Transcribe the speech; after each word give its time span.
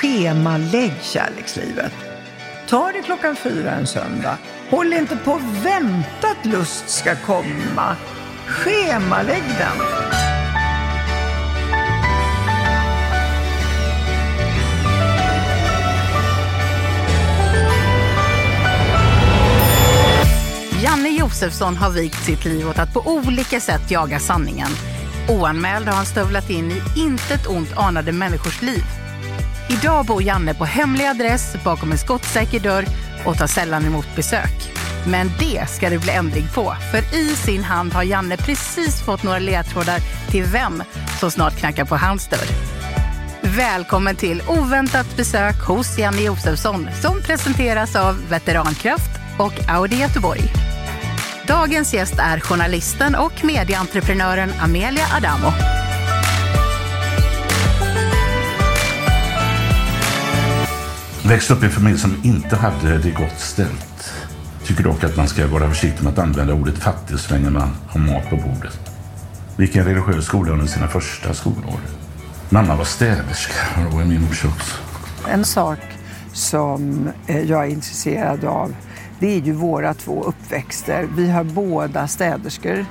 Schemalägg 0.00 0.92
kärlekslivet. 1.02 1.92
Ta 2.68 2.92
det 2.92 3.02
klockan 3.02 3.36
fyra 3.36 3.70
en 3.70 3.86
söndag. 3.86 4.38
Håll 4.70 4.92
inte 4.92 5.16
på 5.16 5.32
och 5.32 5.40
vänta 5.66 6.28
att 6.28 6.46
lust 6.46 6.88
ska 6.88 7.16
komma. 7.16 7.96
Schemalägg 8.46 9.42
den. 9.58 9.86
Janne 20.82 21.08
Josefsson 21.08 21.76
har 21.76 21.90
vikt 21.90 22.24
sitt 22.24 22.44
liv 22.44 22.68
åt 22.68 22.78
att 22.78 22.94
på 22.94 23.00
olika 23.00 23.60
sätt 23.60 23.90
jaga 23.90 24.18
sanningen. 24.18 24.70
Oanmäld 25.28 25.86
har 25.86 25.94
han 25.94 26.06
stövlat 26.06 26.50
in 26.50 26.70
i 26.70 27.00
intet 27.00 27.46
ont 27.46 27.76
anade 27.76 28.12
människors 28.12 28.62
liv. 28.62 28.84
Idag 29.70 30.06
bor 30.06 30.22
Janne 30.22 30.54
på 30.54 30.64
hemlig 30.64 31.06
adress 31.06 31.56
bakom 31.64 31.92
en 31.92 31.98
skottsäker 31.98 32.60
dörr 32.60 32.84
och 33.24 33.38
tar 33.38 33.46
sällan 33.46 33.84
emot 33.84 34.16
besök. 34.16 34.72
Men 35.06 35.30
det 35.38 35.70
ska 35.70 35.90
det 35.90 35.98
bli 35.98 36.10
ändring 36.10 36.46
på, 36.54 36.74
för 36.90 37.16
i 37.16 37.28
sin 37.28 37.64
hand 37.64 37.92
har 37.92 38.02
Janne 38.02 38.36
precis 38.36 39.02
fått 39.02 39.22
några 39.22 39.38
ledtrådar 39.38 39.98
till 40.30 40.44
vem 40.44 40.82
som 41.20 41.30
snart 41.30 41.56
knackar 41.56 41.84
på 41.84 41.96
hans 41.96 42.28
dörr. 42.28 42.48
Välkommen 43.42 44.16
till 44.16 44.42
oväntat 44.48 45.16
besök 45.16 45.60
hos 45.66 45.98
Janne 45.98 46.20
Josefsson 46.20 46.88
som 47.02 47.22
presenteras 47.22 47.96
av 47.96 48.28
Veterankraft 48.28 49.10
och 49.38 49.68
Audi 49.68 49.96
Göteborg. 49.96 50.42
Dagens 51.46 51.94
gäst 51.94 52.14
är 52.18 52.40
journalisten 52.40 53.14
och 53.14 53.44
medieentreprenören 53.44 54.52
Amelia 54.60 55.06
Adamo. 55.16 55.52
Växte 61.28 61.54
upp 61.54 61.62
i 61.62 61.66
en 61.66 61.72
familj 61.72 61.98
som 61.98 62.16
inte 62.22 62.56
hade 62.56 62.98
det 62.98 63.10
gott 63.10 63.38
ställt. 63.38 64.12
Tycker 64.64 64.84
dock 64.84 65.04
att 65.04 65.16
man 65.16 65.28
ska 65.28 65.46
vara 65.46 65.68
försiktig 65.68 66.04
med 66.04 66.12
att 66.12 66.18
använda 66.18 66.54
ordet 66.54 66.78
fattig 66.78 67.18
så 67.18 67.34
länge 67.34 67.50
man 67.50 67.68
har 67.88 68.00
mat 68.00 68.30
på 68.30 68.36
bordet. 68.36 68.80
Gick 69.58 69.76
i 69.76 69.78
en 69.78 69.84
religiös 69.84 70.24
skola 70.24 70.52
under 70.52 70.66
sina 70.66 70.88
första 70.88 71.34
skolår. 71.34 71.80
Mamma 72.48 72.76
var 72.76 72.84
städerska 72.84 73.54
och 73.76 73.90
det 73.90 73.96
var 73.96 74.04
min 74.04 74.22
morsa 74.22 74.48
också. 74.48 74.76
En 75.28 75.44
sak 75.44 75.78
som 76.32 77.10
eh, 77.26 77.40
jag 77.40 77.64
är 77.66 77.70
intresserad 77.70 78.44
av 78.44 78.74
det 79.18 79.34
är 79.34 79.40
ju 79.40 79.52
våra 79.52 79.94
två 79.94 80.22
uppväxter. 80.22 81.08
Vi 81.16 81.30
har 81.30 81.44
båda 81.44 82.08
städerskor 82.08 82.86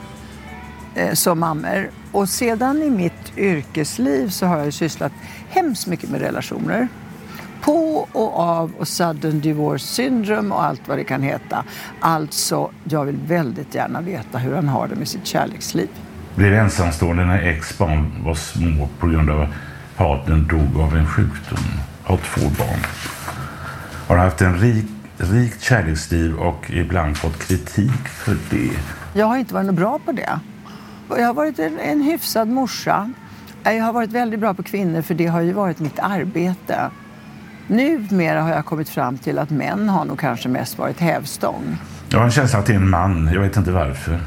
eh, 0.96 1.14
som 1.14 1.40
mammor. 1.40 1.90
Och 2.12 2.30
sedan 2.30 2.84
i 2.84 2.90
mitt 2.90 3.38
yrkesliv 3.38 4.30
så 4.30 4.46
har 4.46 4.58
jag 4.58 4.74
sysslat 4.74 5.12
hemskt 5.50 5.88
mycket 5.88 6.10
med 6.10 6.22
relationer. 6.22 6.88
På 7.62 8.08
och 8.12 8.40
av 8.40 8.72
och 8.80 8.88
sudden 8.88 9.40
divorce 9.40 9.86
syndrome 9.86 10.56
och 10.56 10.64
allt 10.64 10.88
vad 10.88 10.98
det 10.98 11.04
kan 11.04 11.24
heta. 11.24 11.64
Alltså, 12.00 12.72
jag 12.84 13.06
vill 13.06 13.18
väldigt 13.28 13.76
gärna 13.76 14.02
veta 14.02 14.38
hur 14.38 14.56
han 14.56 14.68
har 14.68 14.88
det 14.88 14.96
med 14.96 15.08
sitt 15.08 15.26
kärleksliv. 15.26 15.90
Blev 16.36 16.54
ensamstående 16.54 17.26
när 17.26 17.42
ex 17.42 17.78
barn 17.78 18.24
var 18.26 18.36
små 18.36 18.90
på 19.00 19.08
grund 19.08 19.30
av 19.30 19.42
att 19.42 19.50
partnern 19.98 20.48
dog 20.48 20.82
av 20.82 20.98
en 20.98 21.08
sjukdom. 21.08 21.66
Har 22.04 22.18
två 22.18 22.42
barn. 22.42 22.80
Har 24.08 24.18
haft 24.18 24.42
en 24.42 24.58
rik, 24.60 24.86
rikt 25.18 25.62
kärleksliv 25.62 26.36
och 26.36 26.72
ibland 26.72 27.18
fått 27.18 27.48
kritik 27.48 28.08
för 28.08 28.38
det. 28.50 28.72
Jag 29.14 29.26
har 29.26 29.38
inte 29.38 29.54
varit 29.54 29.74
bra 29.74 30.00
på 30.06 30.12
det. 30.12 30.40
Jag 31.10 31.26
har 31.28 31.34
varit 31.34 31.60
en, 31.60 31.80
en 31.80 32.02
hyfsad 32.02 32.48
morsa. 32.48 33.14
Jag 33.64 33.84
har 33.84 33.94
varit 33.94 34.12
väldigt 34.12 34.40
bra 34.40 34.54
på 34.54 34.64
kvinnor 34.64 35.02
för 35.02 35.14
det 35.14 35.26
har 35.26 35.42
ju 35.42 35.54
varit 35.54 35.80
mitt 35.80 36.00
arbete. 36.00 36.90
Numera 37.68 38.42
har 38.42 38.50
jag 38.50 38.66
kommit 38.66 38.90
fram 38.90 39.18
till 39.18 39.40
att 39.40 39.50
män 39.50 39.90
har 39.90 40.06
nog 40.06 40.20
kanske 40.20 40.50
mest 40.50 40.78
varit 40.78 41.00
hävstång. 41.00 41.78
Jag 42.10 42.18
har 42.18 42.26
en 42.26 42.32
känsla 42.32 42.60
att 42.60 42.66
det 42.66 42.74
är 42.74 42.78
en 42.78 42.90
man, 42.90 43.30
jag 43.34 43.42
vet 43.42 43.58
inte 43.58 43.72
varför. 43.72 44.20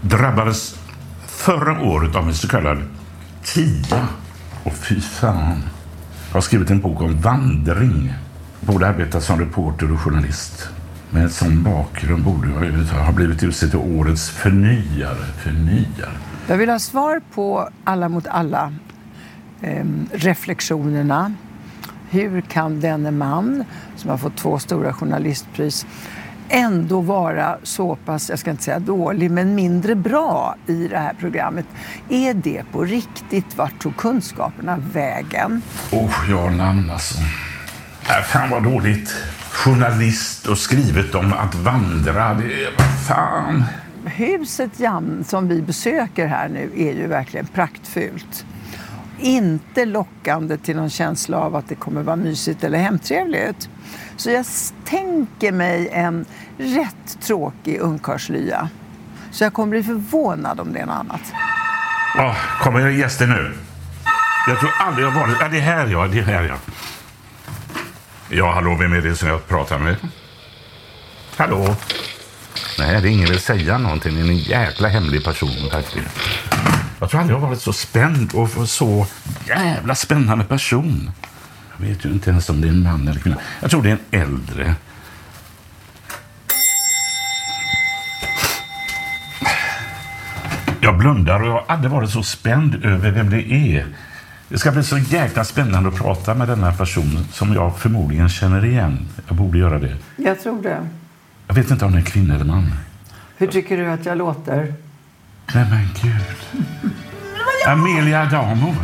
Drabbades 0.00 0.74
förra 1.26 1.82
året 1.82 2.16
av 2.16 2.28
en 2.28 2.34
så 2.34 2.48
kallad 2.48 2.78
tia. 3.44 4.08
Och 4.64 4.72
fy 4.72 5.00
fan. 5.00 5.62
Jag 6.28 6.34
har 6.34 6.40
skrivit 6.40 6.70
en 6.70 6.80
bok 6.80 7.00
om 7.00 7.20
vandring. 7.20 8.14
Borde 8.60 8.88
arbetat 8.88 9.22
som 9.22 9.40
reporter 9.40 9.92
och 9.92 10.00
journalist. 10.00 10.68
Med 11.10 11.22
en 11.22 11.30
sån 11.30 11.62
bakgrund 11.62 12.24
borde 12.24 12.48
jag 12.48 13.04
ha 13.04 13.12
blivit 13.12 13.42
utsedd 13.42 13.70
till 13.70 13.78
årets 13.78 14.30
förnyare. 14.30 15.24
Förnyare. 15.38 16.10
Jag 16.46 16.56
vill 16.56 16.68
ha 16.68 16.78
svar 16.78 17.20
på 17.34 17.68
alla 17.84 18.08
mot 18.08 18.26
alla 18.26 18.72
eh, 19.60 19.84
reflektionerna. 20.12 21.34
Hur 22.10 22.40
kan 22.40 22.80
denne 22.80 23.10
man, 23.10 23.64
som 23.96 24.10
har 24.10 24.16
fått 24.16 24.36
två 24.36 24.58
stora 24.58 24.92
journalistpris, 24.92 25.86
ändå 26.48 27.00
vara 27.00 27.58
så 27.62 27.96
pass, 27.96 28.30
jag 28.30 28.38
ska 28.38 28.50
inte 28.50 28.62
säga 28.62 28.78
dålig, 28.78 29.30
men 29.30 29.54
mindre 29.54 29.94
bra 29.94 30.56
i 30.66 30.88
det 30.88 30.98
här 30.98 31.14
programmet. 31.20 31.66
Är 32.08 32.34
det 32.34 32.62
på 32.72 32.84
riktigt? 32.84 33.56
Vart 33.56 33.78
tog 33.78 33.96
kunskaperna 33.96 34.76
vägen? 34.92 35.62
Oh, 35.92 36.30
jag 36.30 36.52
namn 36.52 36.90
alltså. 36.90 37.18
Äh, 38.08 38.22
fan 38.24 38.50
vad 38.50 38.62
dåligt. 38.62 39.14
Journalist 39.50 40.46
och 40.46 40.58
skrivit 40.58 41.14
om 41.14 41.32
att 41.32 41.54
vandra. 41.54 42.34
Det 42.34 42.44
är, 42.44 42.70
vad 42.78 43.06
fan. 43.08 43.64
Huset 44.04 44.80
Jan 44.80 45.24
som 45.24 45.48
vi 45.48 45.62
besöker 45.62 46.26
här 46.26 46.48
nu 46.48 46.70
är 46.76 46.92
ju 46.92 47.06
verkligen 47.06 47.46
praktfullt. 47.46 48.46
Inte 49.18 49.84
lockande 49.84 50.56
till 50.56 50.76
någon 50.76 50.90
känsla 50.90 51.38
av 51.38 51.56
att 51.56 51.68
det 51.68 51.74
kommer 51.74 52.02
vara 52.02 52.16
mysigt 52.16 52.64
eller 52.64 52.78
hemtrevligt. 52.78 53.68
Så 54.16 54.30
jag 54.30 54.46
tänker 54.84 55.52
mig 55.52 55.88
en 55.92 56.24
rätt 56.58 57.20
tråkig 57.20 57.78
ungkarlslya. 57.80 58.68
Så 59.30 59.44
jag 59.44 59.52
kommer 59.52 59.70
bli 59.70 59.82
förvånad 59.82 60.60
om 60.60 60.72
det 60.72 60.80
är 60.80 60.86
något 60.86 60.96
annat. 60.96 61.32
Oh, 62.18 62.36
kommer 62.62 62.80
det 62.80 62.92
gäster 62.92 63.26
nu? 63.26 63.52
Jag 64.48 64.60
tror 64.60 64.70
aldrig 64.78 65.06
jag 65.06 65.10
har 65.10 65.20
varit... 65.20 65.36
Ja, 65.40 65.48
det 65.48 65.56
är 65.56 65.60
här 65.60 65.86
ja, 65.86 66.06
det 66.06 66.18
är 66.18 66.22
här 66.22 66.44
ja. 66.44 66.56
Ja, 68.28 68.52
hallå, 68.52 68.76
vem 68.80 68.92
är 68.92 69.00
det 69.00 69.16
som 69.16 69.28
jag 69.28 69.48
pratar 69.48 69.78
med? 69.78 69.96
Hallå? 71.36 71.76
Nej, 72.78 73.00
det 73.02 73.08
är 73.08 73.12
ingen 73.12 73.28
vill 73.28 73.40
säga 73.40 73.78
någonting. 73.78 74.14
Det 74.14 74.20
är 74.20 74.24
en 74.24 74.36
jäkla 74.36 74.88
hemlig 74.88 75.24
person 75.24 75.70
faktiskt. 75.72 76.08
Jag 76.98 77.10
tror 77.10 77.20
aldrig 77.20 77.36
jag 77.36 77.40
varit 77.40 77.60
så 77.60 77.72
spänd 77.72 78.34
och 78.34 78.68
så 78.68 79.06
jävla 79.46 79.94
spännande 79.94 80.44
person. 80.44 81.10
Jag 81.78 81.86
vet 81.86 82.04
ju 82.04 82.08
inte 82.08 82.30
ens 82.30 82.50
om 82.50 82.60
det 82.60 82.68
är 82.68 82.72
en 82.72 82.82
man 82.82 83.08
eller 83.08 83.20
kvinna. 83.20 83.36
Jag 83.60 83.70
tror 83.70 83.82
det 83.82 83.90
är 83.90 83.98
en 84.10 84.22
äldre. 84.22 84.74
Jag 90.80 90.98
blundar 90.98 91.40
och 91.40 91.48
jag 91.48 91.52
har 91.52 91.64
aldrig 91.68 91.90
varit 91.90 92.10
så 92.10 92.22
spänd 92.22 92.84
över 92.84 93.10
vem 93.10 93.30
det 93.30 93.52
är. 93.52 93.86
Det 94.48 94.58
ska 94.58 94.72
bli 94.72 94.82
så 94.82 94.98
jäkla 94.98 95.44
spännande 95.44 95.88
att 95.88 95.96
prata 95.96 96.34
med 96.34 96.48
denna 96.48 96.72
person 96.72 97.26
som 97.32 97.54
jag 97.54 97.78
förmodligen 97.78 98.28
känner 98.28 98.64
igen. 98.64 99.08
Jag 99.28 99.36
borde 99.36 99.58
göra 99.58 99.78
det. 99.78 99.96
Jag 100.16 100.42
tror 100.42 100.62
det. 100.62 100.88
Jag 101.46 101.54
vet 101.54 101.70
inte 101.70 101.84
om 101.84 101.92
det 101.92 101.98
är 101.98 102.02
kvinna 102.02 102.34
eller 102.34 102.44
man. 102.44 102.72
Hur 103.36 103.46
tycker 103.46 103.76
du 103.76 103.86
att 103.86 104.06
jag 104.06 104.18
låter? 104.18 104.74
Nej 105.54 105.64
men 105.70 105.88
gud. 106.02 106.62
Amelia 107.66 108.22
Adamo. 108.22 108.74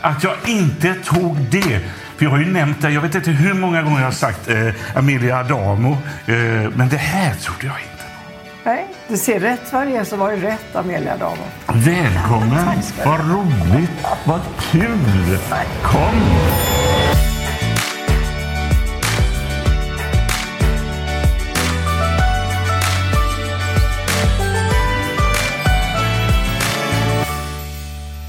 Att 0.00 0.24
jag 0.24 0.34
inte 0.46 0.94
tog 0.94 1.36
det. 1.50 1.80
För 2.16 2.24
jag 2.24 2.30
har 2.30 2.38
ju 2.38 2.52
nämnt 2.52 2.82
det, 2.82 2.90
jag 2.90 3.00
vet 3.00 3.14
inte 3.14 3.30
hur 3.30 3.54
många 3.54 3.82
gånger 3.82 3.98
jag 3.98 4.06
har 4.06 4.12
sagt 4.12 4.48
eh, 4.48 4.68
Amelia 4.94 5.38
Adamo. 5.38 5.92
Eh, 6.26 6.36
men 6.74 6.88
det 6.88 6.96
här 6.96 7.34
trodde 7.34 7.66
jag 7.66 7.76
inte 7.76 8.04
på. 8.04 8.68
Nej, 8.70 8.86
du 9.08 9.16
ser 9.16 9.40
rätt 9.40 9.72
vad 9.72 9.86
det 9.86 9.96
är 9.96 10.04
så 10.04 10.16
var 10.16 10.30
det 10.32 10.36
rätt, 10.36 10.76
Amelia 10.76 11.14
Adamo. 11.14 11.42
Välkommen! 11.66 12.82
Vad 13.04 13.20
roligt! 13.30 13.90
Vad 14.24 14.40
kul! 14.70 15.38
Kom! 15.82 16.20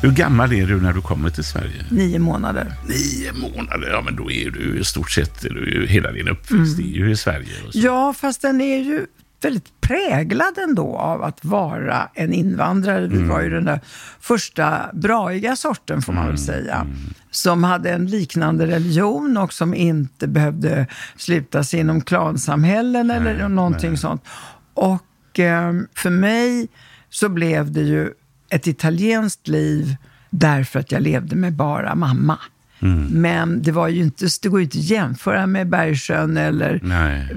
Hur 0.01 0.11
gammal 0.11 0.53
är 0.53 0.67
du 0.67 0.81
när 0.81 0.93
du 0.93 1.01
kommer 1.01 1.29
till 1.29 1.43
Sverige? 1.43 1.85
Nio 1.91 2.19
månader. 2.19 2.73
Nio 2.87 3.33
månader, 3.33 3.89
ja 3.89 4.01
men 4.01 4.15
då 4.15 4.31
är 4.31 4.51
du 4.51 4.79
i 4.79 4.83
stort 4.83 5.11
sett 5.11 5.41
du 5.41 5.85
hela 5.89 6.11
din 6.11 6.27
uppväxt 6.27 6.79
är 6.79 6.83
ju 6.83 7.11
i 7.11 7.15
Sverige. 7.15 7.47
Ja, 7.73 8.13
fast 8.13 8.41
den 8.41 8.61
är 8.61 8.77
ju 8.77 9.05
väldigt 9.41 9.81
präglad 9.81 10.57
ändå 10.57 10.97
av 10.97 11.23
att 11.23 11.45
vara 11.45 12.09
en 12.13 12.33
invandrare. 12.33 13.07
Vi 13.07 13.23
var 13.23 13.41
ju 13.41 13.49
den 13.49 13.65
där 13.65 13.79
första 14.19 14.89
braiga 14.93 15.55
sorten, 15.55 16.01
får 16.01 16.13
man 16.13 16.27
väl 16.27 16.37
säga, 16.37 16.87
som 17.31 17.63
hade 17.63 17.91
en 17.91 18.05
liknande 18.05 18.67
religion 18.67 19.37
och 19.37 19.53
som 19.53 19.73
inte 19.73 20.27
behövde 20.27 20.87
slutas 21.15 21.73
inom 21.73 22.01
klansamhällen 22.01 23.11
eller 23.11 23.49
någonting 23.49 23.97
sånt. 23.97 24.23
Och 24.73 25.39
eh, 25.39 25.73
för 25.95 26.09
mig 26.09 26.67
så 27.09 27.29
blev 27.29 27.71
det 27.71 27.81
ju 27.81 28.13
ett 28.51 28.67
italienskt 28.67 29.47
liv 29.47 29.95
därför 30.29 30.79
att 30.79 30.91
jag 30.91 31.01
levde 31.01 31.35
med 31.35 31.53
bara 31.53 31.95
mamma. 31.95 32.37
Men 33.09 33.61
det, 33.61 33.71
var 33.71 33.87
ju 33.87 34.01
inte, 34.01 34.27
det 34.41 34.49
går 34.49 34.59
ju 34.59 34.63
inte 34.63 34.77
att 34.77 34.83
jämföra 34.83 35.47
med 35.47 35.69
Bergsjön 35.69 36.37
eller 36.37 36.79
Nej. 36.83 37.27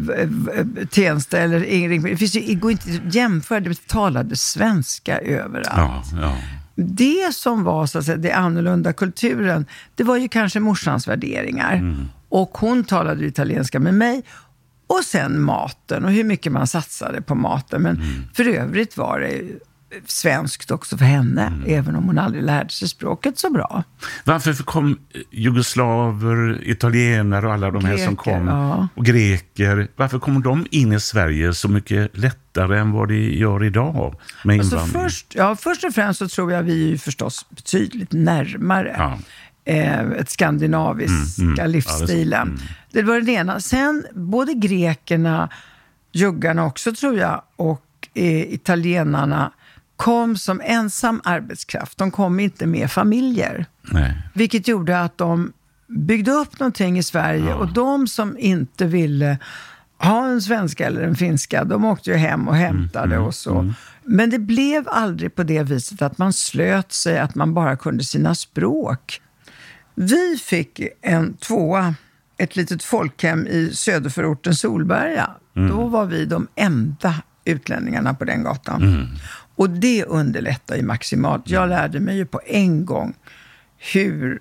Tensta 0.87 1.39
eller 1.39 1.65
Ingring. 1.65 2.03
Det, 2.03 2.17
finns 2.17 2.37
ju, 2.37 2.41
det 2.41 2.55
går 2.55 2.71
inte 2.71 2.89
att 3.07 3.15
jämföra, 3.15 3.61
det 3.61 3.87
talade 3.87 4.37
svenska 4.37 5.19
överallt. 5.19 6.07
Ja, 6.13 6.21
ja. 6.21 6.37
Det 6.77 7.35
som 7.35 7.65
var 7.65 7.87
så 7.87 7.99
att 7.99 8.05
säga, 8.05 8.17
det 8.17 8.33
annorlunda 8.33 8.93
kulturen, 8.93 9.67
det 9.95 10.05
var 10.05 10.17
ju 10.17 10.29
kanske 10.29 10.61
morsans 10.61 11.09
värderingar. 11.09 11.97
Och 12.29 12.59
hon 12.59 12.85
talade 12.85 13.27
italienska 13.27 13.81
med 13.81 13.95
mig. 13.95 14.23
Och 14.87 15.05
sen 15.05 15.41
maten 15.41 16.05
och 16.05 16.13
hur 16.13 16.25
mycket 16.25 16.53
man 16.53 16.67
satsade 16.67 17.23
på 17.23 17.35
maten. 17.35 17.83
Men 17.83 18.03
för 18.35 18.49
övrigt 18.49 18.97
var 18.97 19.21
det 19.21 19.43
svenskt 20.07 20.71
också 20.71 20.97
för 20.99 21.05
henne, 21.05 21.53
även 21.67 21.97
om 21.97 22.05
hon 22.05 22.19
aldrig 22.19 22.43
lärde 22.45 22.71
sig 22.71 22.89
språket 22.89 23.39
så 23.39 23.51
bra. 23.51 23.83
Varför 24.25 24.53
kom 24.65 24.99
jugoslaver, 25.31 26.61
italienare 26.69 27.47
och 27.47 27.53
alla 27.53 27.71
de 27.71 27.85
här 27.85 27.97
som 27.97 28.15
Greker, 28.15 28.17
kom, 28.17 28.49
ja. 28.49 28.89
och 28.95 29.05
greker, 29.05 29.89
varför 29.97 30.19
kom 30.19 30.43
de 30.43 30.67
in 30.71 30.93
i 30.93 31.01
Sverige 31.01 31.55
så 31.55 31.69
mycket 31.69 32.17
lättare 32.19 32.79
än 32.79 32.93
vad 32.93 33.09
de 33.09 33.15
gör 33.31 33.65
idag 33.65 34.21
med 34.45 34.59
Alltså 34.59 34.75
invandring? 34.77 35.03
först, 35.03 35.35
ja, 35.35 35.57
först 35.57 35.85
och 35.85 35.95
främst 35.95 36.19
så 36.19 36.29
tror 36.29 36.53
jag 36.53 36.63
vi 36.63 36.85
är 36.85 36.89
ju 36.89 36.99
förstås 36.99 37.47
betydligt 37.51 38.13
närmare 38.13 38.95
Ja. 38.99 39.19
eh, 39.73 40.01
ett 40.01 40.31
skandinaviska 40.31 41.15
Mm, 41.43 41.53
mm. 41.53 41.55
Ja, 41.59 41.63
det 41.63 41.69
livsstilen. 41.69 42.59
det, 42.93 43.03
var 43.03 43.21
det 43.21 43.33
ena. 43.33 43.61
Sen 43.61 44.07
både 44.15 44.55
grekerna, 44.55 45.49
juggarna 46.13 46.65
också 46.65 46.93
tror 46.95 47.19
jag, 47.19 47.43
och 47.57 47.83
eh, 48.15 48.53
italienarna 48.55 49.53
kom 50.05 50.37
som 50.37 50.61
ensam 50.65 51.21
arbetskraft. 51.25 51.99
De 51.99 52.11
kom 52.11 52.41
inte 52.41 52.67
med 52.67 52.91
familjer. 52.91 53.67
Nej. 53.83 54.23
Vilket 54.35 54.69
gjorde 54.69 55.01
att 55.01 55.19
de 55.19 55.53
byggde 55.89 56.31
upp 56.31 56.61
någonting 56.61 56.99
i 56.99 57.03
Sverige 57.03 57.55
och 57.55 57.73
de 57.73 58.07
som 58.07 58.39
inte 58.39 58.87
ville 58.87 59.39
ha 59.99 60.27
en 60.27 60.43
svenska 60.43 60.87
eller 60.87 61.03
en 61.03 61.15
finska, 61.15 61.65
de 61.65 61.85
åkte 61.85 62.11
ju 62.11 62.17
hem 62.17 62.49
och 62.49 62.57
hämtade 62.57 63.19
och 63.19 63.35
så. 63.35 63.73
Men 64.03 64.31
det 64.31 64.39
blev 64.39 64.85
aldrig 64.89 65.35
på 65.35 65.43
det 65.43 65.63
viset 65.63 66.03
att 66.03 66.19
man 66.19 66.33
slöt 66.33 66.93
sig, 66.93 67.19
att 67.19 67.35
man 67.35 67.55
bara 67.55 67.77
kunde 67.77 68.05
sina 68.05 68.35
språk. 68.35 69.21
Vi 69.95 70.37
fick 70.37 70.81
en 71.03 71.35
tvåa, 71.35 71.95
ett 72.37 72.57
litet 72.57 72.83
folkhem 72.83 73.47
i 73.47 73.71
söderförorten 73.75 74.55
Solberga. 74.55 75.31
Då 75.55 75.89
var 75.89 76.07
vi 76.07 76.25
de 76.25 76.49
enda 76.55 77.15
utlänningarna 77.45 78.15
på 78.15 78.25
den 78.25 78.43
gatan. 78.43 79.09
Och 79.57 79.71
det 79.71 80.05
underlättar 80.05 80.77
ju 80.77 80.83
maximalt. 80.83 81.51
Jag 81.51 81.69
lärde 81.69 82.01
mig 82.01 82.17
ju 82.17 82.27
på 82.27 82.41
en 82.47 82.85
gång 82.85 83.15
hur 83.93 84.41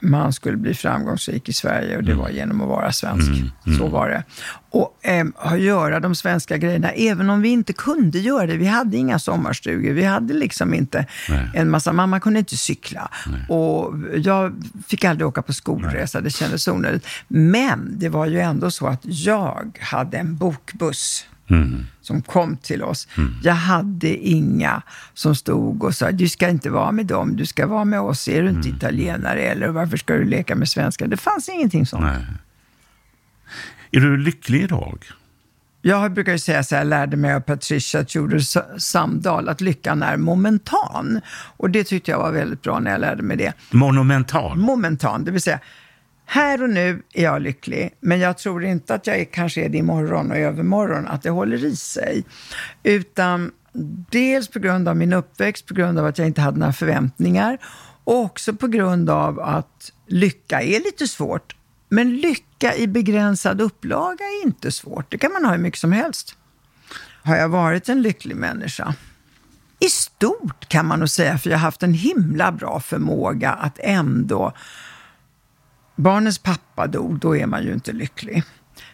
man 0.00 0.32
skulle 0.32 0.56
bli 0.56 0.74
framgångsrik 0.74 1.48
i 1.48 1.52
Sverige 1.52 1.96
och 1.96 2.04
det 2.04 2.14
var 2.14 2.28
genom 2.28 2.60
att 2.60 2.68
vara 2.68 2.92
svensk. 2.92 3.30
Så 3.78 3.88
var 3.88 4.08
det. 4.08 4.24
Och 4.70 4.98
eh, 5.02 5.56
göra 5.58 6.00
de 6.00 6.14
svenska 6.14 6.56
grejerna, 6.56 6.90
även 6.90 7.30
om 7.30 7.42
vi 7.42 7.48
inte 7.48 7.72
kunde 7.72 8.18
göra 8.18 8.46
det. 8.46 8.56
Vi 8.56 8.66
hade 8.66 8.96
inga 8.96 9.18
sommarstugor, 9.18 9.92
vi 9.92 10.04
hade 10.04 10.34
liksom 10.34 10.74
inte 10.74 11.06
en 11.54 11.70
massa, 11.70 11.92
mamma 11.92 12.20
kunde 12.20 12.38
inte 12.38 12.56
cykla. 12.56 13.10
Och 13.48 13.94
jag 14.16 14.62
fick 14.86 15.04
aldrig 15.04 15.28
åka 15.28 15.42
på 15.42 15.52
skolresa, 15.52 16.20
det 16.20 16.30
kändes 16.30 16.68
onödigt. 16.68 17.06
Men 17.28 17.98
det 17.98 18.08
var 18.08 18.26
ju 18.26 18.40
ändå 18.40 18.70
så 18.70 18.86
att 18.86 19.00
jag 19.02 19.78
hade 19.80 20.18
en 20.18 20.36
bokbuss 20.36 21.26
som 22.00 22.22
kom 22.22 22.56
till 22.56 22.82
oss. 22.82 23.08
Jag 23.42 23.54
hade 23.54 24.16
inga 24.16 24.82
som 25.14 25.34
stod 25.34 25.84
och 25.84 25.94
sa, 25.94 26.10
du 26.10 26.28
ska 26.28 26.48
inte 26.48 26.70
vara 26.70 26.92
med 26.92 27.06
dem, 27.06 27.36
du 27.36 27.46
ska 27.46 27.66
vara 27.66 27.84
med 27.84 28.00
oss. 28.00 28.28
Är 28.28 28.42
du 28.42 28.48
inte 28.48 28.68
italienare 28.68 29.40
eller 29.40 29.68
varför 29.68 29.96
ska 29.96 30.14
du 30.14 30.24
leka 30.24 30.54
med 30.54 30.68
svenskar? 30.68 31.06
Det 31.06 31.16
fanns 31.16 31.48
ingenting 31.48 31.86
sånt. 31.86 32.02
Nej. 32.02 32.26
Är 33.90 34.00
du 34.00 34.16
lycklig 34.16 34.62
idag? 34.62 35.04
Jag 35.82 36.12
brukar 36.12 36.32
ju 36.32 36.38
säga 36.38 36.62
så 36.62 36.74
här, 36.74 36.82
jag 36.82 36.88
lärde 36.88 37.16
mig 37.16 37.34
av 37.34 37.40
Patricia 37.40 38.04
Tudor 38.04 38.38
Samdal 38.78 39.48
att 39.48 39.60
lyckan 39.60 40.02
är 40.02 40.16
momentan. 40.16 41.20
Och 41.56 41.70
det 41.70 41.84
tyckte 41.84 42.10
jag 42.10 42.18
var 42.18 42.32
väldigt 42.32 42.62
bra 42.62 42.78
när 42.78 42.90
jag 42.90 43.00
lärde 43.00 43.22
mig 43.22 43.36
det. 43.36 43.52
Monumental? 43.70 44.58
Momentan, 44.58 45.24
det 45.24 45.30
vill 45.30 45.42
säga 45.42 45.60
här 46.26 46.62
och 46.62 46.70
nu 46.70 47.02
är 47.12 47.22
jag 47.22 47.42
lycklig, 47.42 47.94
men 48.00 48.20
jag 48.20 48.38
tror 48.38 48.64
inte 48.64 48.94
att 48.94 49.06
jag 49.06 49.18
är, 49.18 49.24
kanske 49.24 49.64
är 49.64 49.68
det 49.68 49.78
imorgon 49.78 50.30
och 50.30 50.36
övermorgon, 50.36 51.06
att 51.06 51.22
det 51.22 51.30
håller 51.30 51.64
i 51.64 51.76
sig. 51.76 52.24
Utan 52.82 53.50
dels 54.10 54.48
på 54.48 54.58
grund 54.58 54.88
av 54.88 54.96
min 54.96 55.12
uppväxt, 55.12 55.66
på 55.66 55.74
grund 55.74 55.98
av 55.98 56.06
att 56.06 56.18
jag 56.18 56.26
inte 56.26 56.40
hade 56.40 56.58
några 56.58 56.72
förväntningar 56.72 57.58
och 58.04 58.20
också 58.20 58.54
på 58.54 58.66
grund 58.66 59.10
av 59.10 59.40
att 59.40 59.92
lycka 60.06 60.62
är 60.62 60.80
lite 60.80 61.08
svårt. 61.08 61.56
Men 61.88 62.16
lycka 62.16 62.74
i 62.76 62.86
begränsad 62.86 63.60
upplaga 63.60 64.24
är 64.24 64.46
inte 64.46 64.72
svårt. 64.72 65.10
Det 65.10 65.18
kan 65.18 65.32
man 65.32 65.44
ha 65.44 65.52
hur 65.52 65.58
mycket 65.58 65.80
som 65.80 65.92
helst. 65.92 66.36
Har 67.22 67.36
jag 67.36 67.48
varit 67.48 67.88
en 67.88 68.02
lycklig 68.02 68.36
människa? 68.36 68.94
I 69.78 69.88
stort 69.88 70.68
kan 70.68 70.86
man 70.86 70.98
nog 70.98 71.08
säga, 71.08 71.38
för 71.38 71.50
jag 71.50 71.58
har 71.58 71.64
haft 71.64 71.82
en 71.82 71.94
himla 71.94 72.52
bra 72.52 72.80
förmåga 72.80 73.50
att 73.50 73.78
ändå 73.78 74.52
barnens 75.96 76.38
pappa 76.38 76.86
dog, 76.86 77.18
då 77.18 77.36
är 77.36 77.46
man 77.46 77.62
ju 77.64 77.72
inte 77.72 77.92
lycklig. 77.92 78.42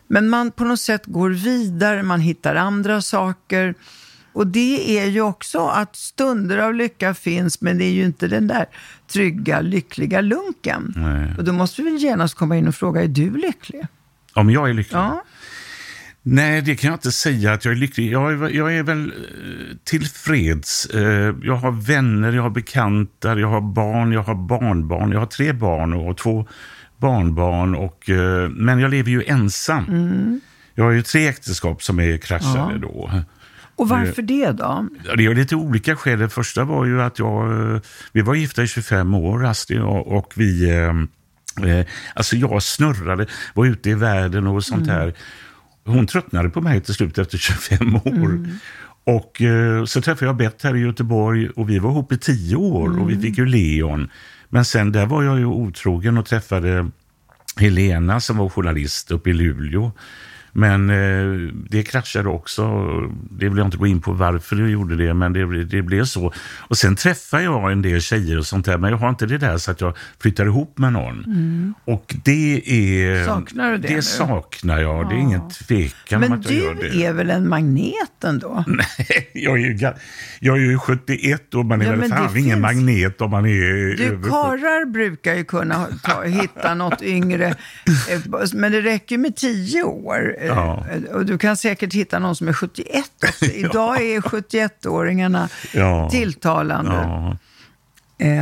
Men 0.07 0.29
man 0.29 0.51
på 0.51 0.65
något 0.65 0.81
sätt 0.81 1.07
går 1.07 1.31
vidare, 1.31 2.03
man 2.03 2.21
hittar 2.21 2.55
andra 2.55 3.03
saker. 3.03 3.75
Och 4.33 4.47
det 4.47 4.99
är 4.99 5.07
ju 5.07 5.21
också 5.21 5.67
att 5.67 5.97
stunder 5.97 6.59
av 6.59 6.75
lycka 6.75 7.15
finns, 7.15 7.61
men 7.61 7.79
det 7.79 7.85
är 7.85 7.93
ju 7.93 8.05
inte 8.05 8.29
den 8.29 8.47
där 8.49 8.67
trygga, 9.13 9.61
lyckliga 9.61 10.21
lunken. 10.21 10.95
Nej. 10.97 11.35
Och 11.39 11.45
då 11.45 11.53
måste 11.53 11.83
vi 11.83 11.91
väl 11.91 12.01
genast 12.01 12.35
komma 12.35 12.57
in 12.57 12.69
och 12.69 12.75
fråga, 12.75 13.03
är 13.03 13.09
du 13.09 13.37
lycklig? 13.37 13.87
Om 14.35 14.51
jag 14.51 14.71
är 14.71 14.75
lycklig? 14.75 14.99
Ja. 14.99 15.25
Nej, 16.23 16.63
det 16.63 16.77
kan 16.77 16.89
jag 16.89 16.97
inte 16.97 17.13
säga 17.13 17.53
att 17.53 17.65
jag 17.65 17.73
är 17.73 17.77
lycklig. 17.77 18.13
Jag 18.13 18.33
är, 18.33 18.49
jag 18.49 18.77
är 18.77 18.83
väl 18.83 19.07
eh, 19.07 19.77
tillfreds. 19.85 20.87
Eh, 20.87 21.35
Jag 21.43 21.57
har 21.57 21.71
vänner, 21.71 22.33
jag 22.33 22.43
har 22.43 22.51
bekantar, 22.51 23.37
jag 23.37 23.49
har 23.49 23.61
barn, 23.61 24.13
jag 24.13 24.23
har 24.23 24.35
barnbarn. 24.35 25.13
Jag 25.13 25.19
har 25.19 25.27
tre 25.27 25.53
barn 25.53 25.93
och 25.93 26.17
två 26.17 26.47
barnbarn. 27.01 27.75
Och, 27.75 28.11
eh, 28.11 28.49
men 28.49 28.79
jag 28.79 28.91
lever 28.91 29.11
ju 29.11 29.25
ensam. 29.25 30.41
Jag 30.75 30.85
har 30.85 30.91
ju 30.91 31.03
tre 31.03 31.29
äktenskap 31.29 31.83
som 31.83 32.01
är 32.01 32.17
kraschade 32.17 32.79
då. 32.79 33.11
Och 33.81 33.89
varför 33.89 34.23
det 34.23 34.53
då? 34.53 34.89
Det 35.17 35.27
är 35.27 35.35
lite 35.35 35.57
olika 35.57 35.97
skäl. 35.97 36.19
Det 36.19 36.29
första 36.29 36.65
var 36.65 36.85
ju 36.85 37.03
att 37.03 37.19
jag, 37.19 37.73
eh, 37.75 37.81
vi 38.13 38.21
var 38.21 38.35
gifta 38.35 38.63
i 38.63 38.67
25 38.67 39.15
år, 39.15 39.47
Asti 39.47 39.79
och, 39.79 40.33
vi, 40.37 40.71
eh, 40.71 41.69
eh, 41.71 41.87
alltså 42.15 42.37
jag 42.37 42.63
snurrade, 42.63 43.27
var 43.55 43.67
ute 43.67 43.91
i 43.91 43.95
världen 43.95 44.47
och 44.47 44.65
sånt 44.65 44.83
mm. 44.83 44.97
här. 44.97 45.15
Hon 45.85 46.07
tröttnade 46.07 46.51
på 46.51 46.61
mig 46.61 46.81
till 46.81 46.95
slut 46.95 47.19
efter 47.19 47.39
25 47.39 47.97
år. 47.97 48.01
Mm. 48.07 48.59
Och 49.05 49.43
eh, 49.43 49.85
så 49.85 50.03
träffade 50.03 50.27
jag 50.27 50.37
Bett 50.37 50.63
här 50.63 50.77
i 50.77 50.81
Göteborg 50.81 51.49
och 51.49 51.71
vi 51.71 51.79
var 51.79 51.91
ihop 51.91 52.13
i 52.13 52.19
tio 52.19 52.57
år 52.57 52.87
mm. 52.87 53.03
och 53.03 53.09
vi 53.09 53.13
mm. 53.13 53.23
fick 53.23 53.39
ju 53.39 53.47
Leon. 53.47 54.11
Men 54.51 54.65
sen 54.65 54.93
där 54.93 55.07
var 55.07 55.23
jag 55.23 55.39
ju 55.39 55.45
otrogen 55.45 56.19
och 56.19 56.27
träffade 56.27 56.91
Helena 57.57 58.21
som 58.21 58.37
var 58.37 58.49
journalist 58.49 59.11
uppe 59.11 59.31
i 59.31 59.33
Luleå. 59.33 59.93
Men 60.53 60.91
eh, 60.91 61.53
det 61.71 61.83
kraschade 61.83 62.29
också. 62.29 62.63
Det 63.31 63.49
vill 63.49 63.59
jag 63.59 63.67
inte 63.67 63.77
gå 63.77 63.87
in 63.87 64.01
på 64.01 64.13
varför 64.13 64.57
det 64.57 64.71
gjorde 64.71 64.97
det, 64.97 65.15
men 65.15 65.33
det, 65.33 65.65
det 65.65 65.83
blev 65.83 66.05
så. 66.05 66.33
Och 66.59 66.79
sen 66.79 66.97
träffade 66.97 67.43
jag 67.43 67.73
en 67.73 67.83
del 67.83 68.01
tjejer 68.01 68.39
och 68.39 68.47
sånt 68.47 68.67
där, 68.67 68.79
men 68.79 68.91
jag 68.91 68.99
har 68.99 69.09
inte 69.09 69.27
det 69.27 69.39
där 69.39 69.59
så 69.59 69.71
att 69.71 69.81
jag 69.81 69.97
flyttar 70.21 70.47
ihop 70.47 70.79
med 70.79 70.93
någon. 70.93 71.25
Mm. 71.25 71.75
Och 71.85 72.15
det 72.25 72.63
är... 72.67 73.25
Saknar 73.27 73.71
du 73.71 73.79
det 73.79 73.89
Det 73.89 73.95
nu? 73.95 74.03
saknar 74.03 74.79
jag. 74.79 75.09
Det 75.09 75.15
är 75.15 75.19
ingen 75.19 75.49
tvekan 75.51 76.21
men 76.21 76.33
om 76.33 76.39
att 76.41 76.51
jag 76.51 76.63
gör 76.63 76.75
det. 76.75 76.83
Men 76.83 76.91
du 76.91 77.03
är 77.03 77.13
väl 77.13 77.31
en 77.31 77.49
magnet 77.49 78.25
ändå? 78.25 78.65
Nej, 78.69 79.31
jag 79.33 79.55
är, 79.61 79.67
ju, 79.67 79.93
jag 80.41 80.57
är 80.57 80.61
ju 80.61 80.79
71 80.79 81.55
och 81.55 81.67
man 81.67 81.83
är 81.83 81.87
ja, 81.87 81.91
väl 81.97 82.11
fan 82.11 82.37
ingen 82.37 82.45
finns... 82.45 82.63
magnet 82.63 83.21
om 83.21 83.31
man 83.31 83.47
är 83.47 83.97
Du, 83.97 84.05
över... 84.05 84.29
karlar 84.29 84.85
brukar 84.85 85.35
ju 85.35 85.45
kunna 85.45 85.87
ta, 86.03 86.23
hitta 86.23 86.75
något 86.75 87.03
yngre, 87.03 87.47
eh, 88.11 88.21
men 88.55 88.73
det 88.73 88.81
räcker 88.81 89.19
med 89.19 89.37
tio 89.37 89.83
år. 89.83 90.37
Ja. 90.47 90.87
Eh, 90.91 91.03
och 91.03 91.27
du 91.27 91.39
kan 91.39 91.57
säkert 91.57 91.95
hitta 91.95 92.19
någon 92.19 92.37
som 92.37 92.49
är 92.49 92.53
71 92.53 93.05
också. 93.29 93.45
Idag 93.55 94.03
är 94.03 94.21
71-åringarna 94.21 95.49
ja. 95.75 96.11
tilltalande. 96.11 96.93
Ja. 96.93 97.37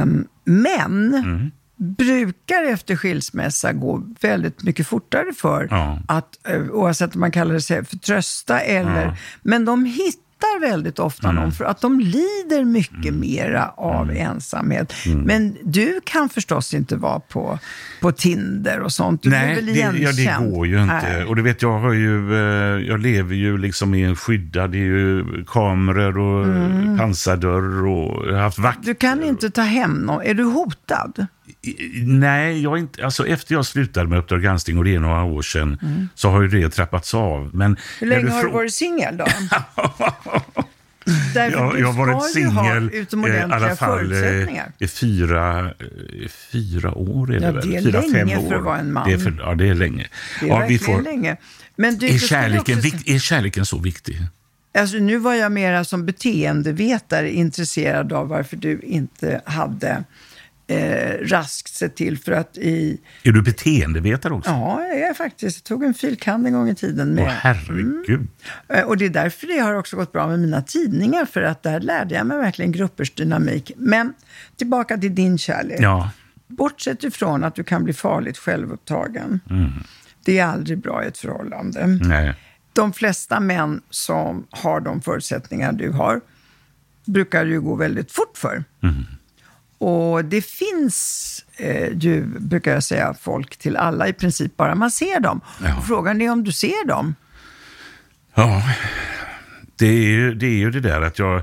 Um, 0.03 0.29
men 0.45 1.15
mm. 1.15 1.51
brukar 1.77 2.65
efter 2.65 2.97
skilsmässa 2.97 3.73
gå 3.73 4.03
väldigt 4.21 4.63
mycket 4.63 4.87
fortare 4.87 5.33
för 5.37 5.69
att, 6.09 6.47
eh, 6.49 6.63
oavsett 6.63 7.15
om 7.15 7.21
man 7.21 7.31
kallar 7.31 7.55
det 7.55 7.89
för 7.89 7.97
trösta 7.97 8.61
eller, 8.61 9.19
men 9.43 9.65
de 9.65 9.85
hittar 9.85 10.28
hittar 10.39 10.61
väldigt 10.71 10.99
ofta 10.99 11.29
mm. 11.29 11.43
någon 11.43 11.53
för 11.53 11.65
att 11.65 11.81
de 11.81 12.01
lider 12.01 12.65
mycket 12.65 13.09
mm. 13.09 13.21
mera 13.21 13.69
av 13.69 14.11
mm. 14.11 14.17
ensamhet. 14.17 14.95
Mm. 15.07 15.21
Men 15.21 15.57
du 15.65 16.01
kan 16.05 16.29
förstås 16.29 16.75
inte 16.75 16.97
vara 16.97 17.21
på, 17.21 17.59
på 18.01 18.13
Tinder 18.13 18.81
och 18.81 18.93
sånt. 18.93 19.23
Du 19.23 19.31
Nej, 19.31 19.63
det, 19.63 19.73
ja, 19.73 20.13
det 20.13 20.51
går 20.51 20.67
ju 20.67 20.83
inte. 20.83 20.95
Här. 20.95 21.29
Och 21.29 21.37
du 21.37 21.43
vet, 21.43 21.63
jag, 21.63 21.79
har 21.79 21.93
ju, 21.93 22.35
eh, 22.35 22.87
jag 22.89 23.01
lever 23.01 23.35
ju 23.35 23.59
liksom 23.59 23.95
i 23.95 24.03
en 24.03 24.17
skyddad, 24.17 24.71
det 24.71 24.79
är 24.79 24.81
ju 24.81 25.25
kameror 25.45 26.19
och 26.19 26.45
mm. 26.45 26.99
pansardörr 26.99 27.87
och 27.87 28.29
jag 28.29 28.35
har 28.35 28.43
haft 28.43 28.59
vakter. 28.59 28.85
Du 28.85 28.95
kan 28.95 29.23
inte 29.23 29.51
ta 29.51 29.63
hem 29.63 29.93
någon. 29.93 30.23
Är 30.23 30.35
du 30.35 30.45
hotad? 30.45 31.27
Nej, 32.05 32.63
jag 32.63 32.79
inte, 32.79 33.05
alltså 33.05 33.27
efter 33.27 33.55
jag 33.55 33.67
slutade 33.67 34.09
med 34.09 34.19
Uppdrag 34.19 34.43
granskning 34.43 34.79
och 34.79 34.85
det 34.85 34.95
är 34.95 34.99
några 34.99 35.25
år 35.25 35.43
sedan 35.43 35.79
mm. 35.83 36.09
så 36.15 36.31
har 36.31 36.43
ju 36.43 36.49
det 36.49 36.71
trappats 36.71 37.15
av. 37.15 37.51
Men 37.55 37.77
Hur 38.01 38.07
länge 38.07 38.31
har 38.31 38.45
du 38.45 38.51
varit 38.51 38.75
singel 38.75 39.17
då? 39.17 39.25
Därför 41.35 41.59
jag, 41.59 41.81
jag 41.81 41.93
har 41.93 42.07
varit 42.07 42.33
singel 42.33 42.91
eh, 43.25 43.37
i 43.37 43.41
alla 43.41 43.77
fall 43.77 44.13
eh, 44.13 44.19
i 44.79 44.89
fyra, 44.89 45.71
fyra 46.53 46.95
år. 46.95 47.35
Är 47.35 47.41
det, 47.41 47.47
ja, 47.47 47.53
det 47.53 47.77
är 47.77 47.83
fyra, 47.83 48.01
länge 48.01 48.13
fem 48.13 48.45
år. 48.45 48.49
för 48.49 48.57
att 48.57 48.65
vara 48.65 48.79
en 48.79 48.93
man. 48.93 49.09
Det 49.09 49.15
är 49.15 49.19
för, 49.19 49.37
ja, 49.39 49.55
det 49.55 49.69
är 49.69 49.75
länge. 49.75 50.09
Det 50.41 50.47
är 50.47 50.51
ja, 50.51 50.59
verkligen 50.59 50.85
får, 50.85 51.03
länge. 51.03 51.37
Men 51.77 51.99
du, 51.99 52.07
är, 52.07 52.19
kärleken, 52.19 52.79
också... 52.79 52.91
är 53.07 53.19
kärleken 53.19 53.67
så 53.67 53.79
viktig? 53.79 54.19
Alltså, 54.79 54.97
nu 54.97 55.19
var 55.19 55.35
jag 55.35 55.53
mera 55.53 55.85
som 55.85 56.07
beteendevetare 56.07 57.31
intresserad 57.31 58.13
av 58.13 58.29
varför 58.29 58.57
du 58.57 58.81
inte 58.81 59.41
hade 59.45 60.05
eh, 60.69 61.27
raskt 61.27 61.75
sett 61.75 61.97
till 61.97 62.19
för 62.19 62.33
att 62.33 62.59
i... 62.59 63.01
Är 63.23 63.33
du 63.33 63.43
beteendevetare 63.43 64.35
också? 64.35 64.51
Ja, 64.51 64.85
jag 64.85 65.01
är 65.01 65.15
faktiskt. 65.15 65.57
Jag 65.57 65.65
tog 65.65 65.85
en 65.85 65.95
filkand 65.95 66.47
en 66.47 66.53
gång 66.53 66.69
i 66.69 66.75
tiden. 66.75 67.09
Med, 67.09 67.25
Åh, 67.25 67.31
herregud. 67.31 68.29
Mm. 68.69 68.89
Och 68.89 68.97
det 68.97 69.05
är 69.05 69.11
därför 69.11 69.47
det 69.47 69.59
har 69.59 69.75
också 69.75 69.97
gått 69.97 70.13
bra 70.13 70.27
med 70.27 70.39
mina 70.39 70.63
tidningar, 70.63 71.25
för 71.25 71.43
att 71.43 71.63
där 71.63 71.81
lärde 71.81 72.15
jag 72.15 72.27
mig 72.27 72.39
verkligen 72.39 72.73
gruppers 72.73 73.11
dynamik. 73.11 73.73
Men 73.77 74.15
tillbaka 74.57 74.99
till 74.99 75.15
din 75.15 75.39
kärlek. 75.39 75.81
Ja. 75.81 76.11
Bortsett 76.47 77.05
ifrån 77.05 77.45
att 77.45 77.55
du 77.55 77.65
kan 77.65 77.85
bli 77.85 77.93
farligt 77.93 78.39
självupptagen. 78.39 79.41
Mm. 79.51 79.73
Det 80.25 80.39
är 80.39 80.47
aldrig 80.47 80.79
bra 80.79 81.05
i 81.05 81.07
ett 81.07 81.19
förhållande. 81.19 81.87
Nej. 81.87 82.35
De 82.73 82.93
flesta 82.93 83.41
män 83.41 83.81
som 83.91 84.47
har 84.51 84.81
de 84.81 85.03
förutsättningar 85.03 85.73
du 85.73 85.91
har 85.91 86.21
brukar 87.05 87.45
ju 87.45 87.61
gå 87.61 87.75
väldigt 87.75 88.13
fort 88.13 88.37
för. 88.37 88.65
Mm. 88.83 89.05
Och 89.79 90.25
det 90.25 90.43
finns 90.43 91.45
eh, 91.57 91.99
ju, 91.99 92.25
brukar 92.25 92.73
jag 92.73 92.83
säga, 92.83 93.15
folk 93.21 93.57
till 93.57 93.77
alla 93.77 94.09
i 94.09 94.13
princip, 94.13 94.57
bara 94.57 94.75
man 94.75 94.91
ser 94.91 95.21
dem. 95.21 95.41
Ja. 95.63 95.83
frågan 95.87 96.21
är 96.21 96.31
om 96.31 96.45
du 96.45 96.53
ser 96.53 96.87
dem? 96.87 97.15
Ja, 98.35 98.63
det 99.77 99.87
är 99.87 100.09
ju 100.09 100.35
det, 100.35 100.47
är 100.47 100.59
ju 100.59 100.71
det 100.71 100.81
där 100.81 101.03
att 101.03 101.19
jag... 101.19 101.37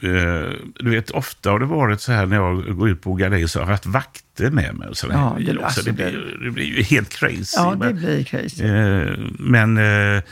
Eh, 0.00 0.50
du 0.74 0.90
vet, 0.90 1.10
ofta 1.10 1.50
har 1.50 1.58
det 1.58 1.66
varit 1.66 2.00
så 2.00 2.12
här 2.12 2.26
när 2.26 2.36
jag 2.36 2.76
går 2.76 2.88
ut 2.88 3.02
på 3.02 3.14
galej 3.14 3.48
så 3.48 3.58
har 3.58 3.66
jag 3.66 3.70
haft 3.70 3.86
vakter 3.86 4.50
med 4.50 4.74
mig. 4.74 4.88
Och 4.88 4.96
så 4.96 5.06
ja, 5.10 5.38
det, 5.46 5.64
alltså, 5.64 5.82
det, 5.82 5.92
blir, 5.92 6.38
det 6.44 6.50
blir 6.50 6.64
ju 6.64 6.82
helt 6.82 7.14
crazy. 7.14 7.56
Ja, 7.56 7.74
det 7.74 7.94
blir 7.94 8.24
crazy. 8.24 8.64
Eh, 8.64 9.18
men, 9.38 9.76
eh, 9.76 10.22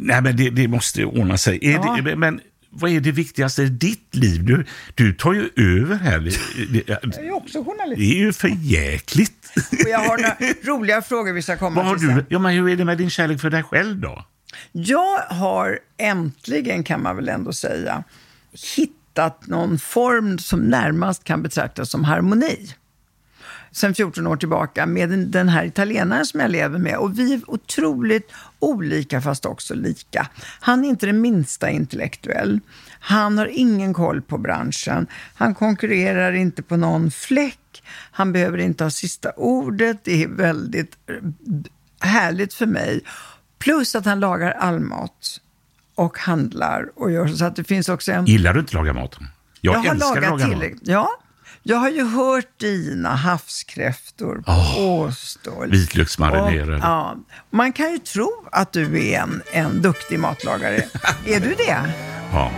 nej, 0.00 0.22
men 0.22 0.36
det, 0.36 0.50
det, 0.50 0.68
måste 0.68 1.04
ordna 1.04 1.36
sig. 1.36 1.58
Ja. 1.62 1.98
Men 2.16 2.40
vad 2.70 2.90
är 2.90 3.00
det 3.00 3.12
viktigaste 3.12 3.62
i 3.62 3.68
ditt 3.68 4.14
liv? 4.14 4.44
Du, 4.44 4.64
du 4.94 5.12
tar 5.12 5.32
ju 5.32 5.50
över 5.56 5.96
här. 5.96 6.32
Jag 6.74 7.26
är 7.26 7.32
också 7.32 7.64
journalist. 7.64 7.98
Det 7.98 8.04
är 8.04 8.18
ju 8.18 8.32
för 8.32 8.48
jäkligt. 8.48 9.52
Och 9.84 9.90
jag 9.90 9.98
har 9.98 10.18
några 10.18 10.36
roliga 10.62 11.02
frågor 11.02 11.32
vi 11.32 11.42
ska 11.42 11.56
komma 11.56 11.82
vad 11.82 11.98
till 11.98 12.08
du, 12.08 12.24
ja, 12.28 12.38
men 12.38 12.54
Hur 12.54 12.68
är 12.68 12.76
det 12.76 12.84
med 12.84 12.98
din 12.98 13.10
kärlek 13.10 13.40
för 13.40 13.50
dig 13.50 13.62
själv 13.62 13.96
då? 13.96 14.24
Jag 14.72 15.18
har 15.18 15.78
äntligen, 15.98 16.84
kan 16.84 17.02
man 17.02 17.16
väl 17.16 17.28
ändå 17.28 17.52
säga, 17.52 18.04
hittat 18.76 19.46
någon 19.46 19.78
form 19.78 20.38
som 20.38 20.60
närmast 20.60 21.24
kan 21.24 21.42
betraktas 21.42 21.90
som 21.90 22.04
harmoni 22.04 22.74
sen 23.72 23.94
14 23.94 24.26
år 24.26 24.36
tillbaka 24.36 24.86
med 24.86 25.10
den 25.10 25.48
här 25.48 25.64
italienaren 25.64 26.26
som 26.26 26.40
jag 26.40 26.50
lever 26.50 26.78
med. 26.78 26.96
Och 26.96 27.18
vi 27.18 27.34
är 27.34 27.40
otroligt 27.46 28.32
olika 28.58 29.20
fast 29.20 29.46
också 29.46 29.74
lika. 29.74 30.28
Han 30.60 30.84
är 30.84 30.88
inte 30.88 31.06
det 31.06 31.12
minsta 31.12 31.70
intellektuell. 31.70 32.60
Han 33.00 33.38
har 33.38 33.46
ingen 33.46 33.94
koll 33.94 34.22
på 34.22 34.38
branschen. 34.38 35.06
Han 35.34 35.54
konkurrerar 35.54 36.32
inte 36.32 36.62
på 36.62 36.76
någon 36.76 37.10
fläck. 37.10 37.82
Han 38.10 38.32
behöver 38.32 38.58
inte 38.58 38.84
ha 38.84 38.90
sista 38.90 39.30
ordet. 39.30 40.04
Det 40.04 40.22
är 40.22 40.28
väldigt 40.28 40.96
eh, 41.06 42.08
härligt 42.08 42.54
för 42.54 42.66
mig. 42.66 43.00
Plus 43.58 43.94
att 43.94 44.04
han 44.04 44.20
lagar 44.20 44.50
all 44.50 44.80
mat 44.80 45.40
och 45.94 46.18
handlar 46.18 46.90
och 46.96 47.10
gör 47.10 47.28
så 47.28 47.44
att 47.44 47.56
det 47.56 47.64
finns 47.64 47.88
också 47.88 48.12
en... 48.12 48.24
Gillar 48.24 48.54
du 48.54 48.60
inte 48.60 48.70
att 48.70 48.74
laga 48.74 48.92
mat? 48.92 49.18
Jag, 49.60 49.74
jag 49.74 49.86
älskar 49.86 50.22
att 50.22 50.40
laga 50.40 50.46
mat. 50.46 50.78
Ja, 50.82 51.10
jag 51.62 51.76
har 51.76 51.90
ju 51.90 52.04
hört 52.04 52.58
dina 52.58 53.14
havskräftor 53.14 54.42
på 54.46 54.52
oh, 54.52 54.78
Åstol. 54.78 55.70
Vitlöksmarinerade. 55.70 56.78
Ja, 56.82 57.16
man 57.50 57.72
kan 57.72 57.92
ju 57.92 57.98
tro 57.98 58.30
att 58.52 58.72
du 58.72 59.08
är 59.08 59.20
en, 59.20 59.42
en 59.52 59.82
duktig 59.82 60.18
matlagare. 60.18 60.76
är 61.26 61.40
du 61.40 61.54
det? 61.54 61.94
Ja. 62.32 62.50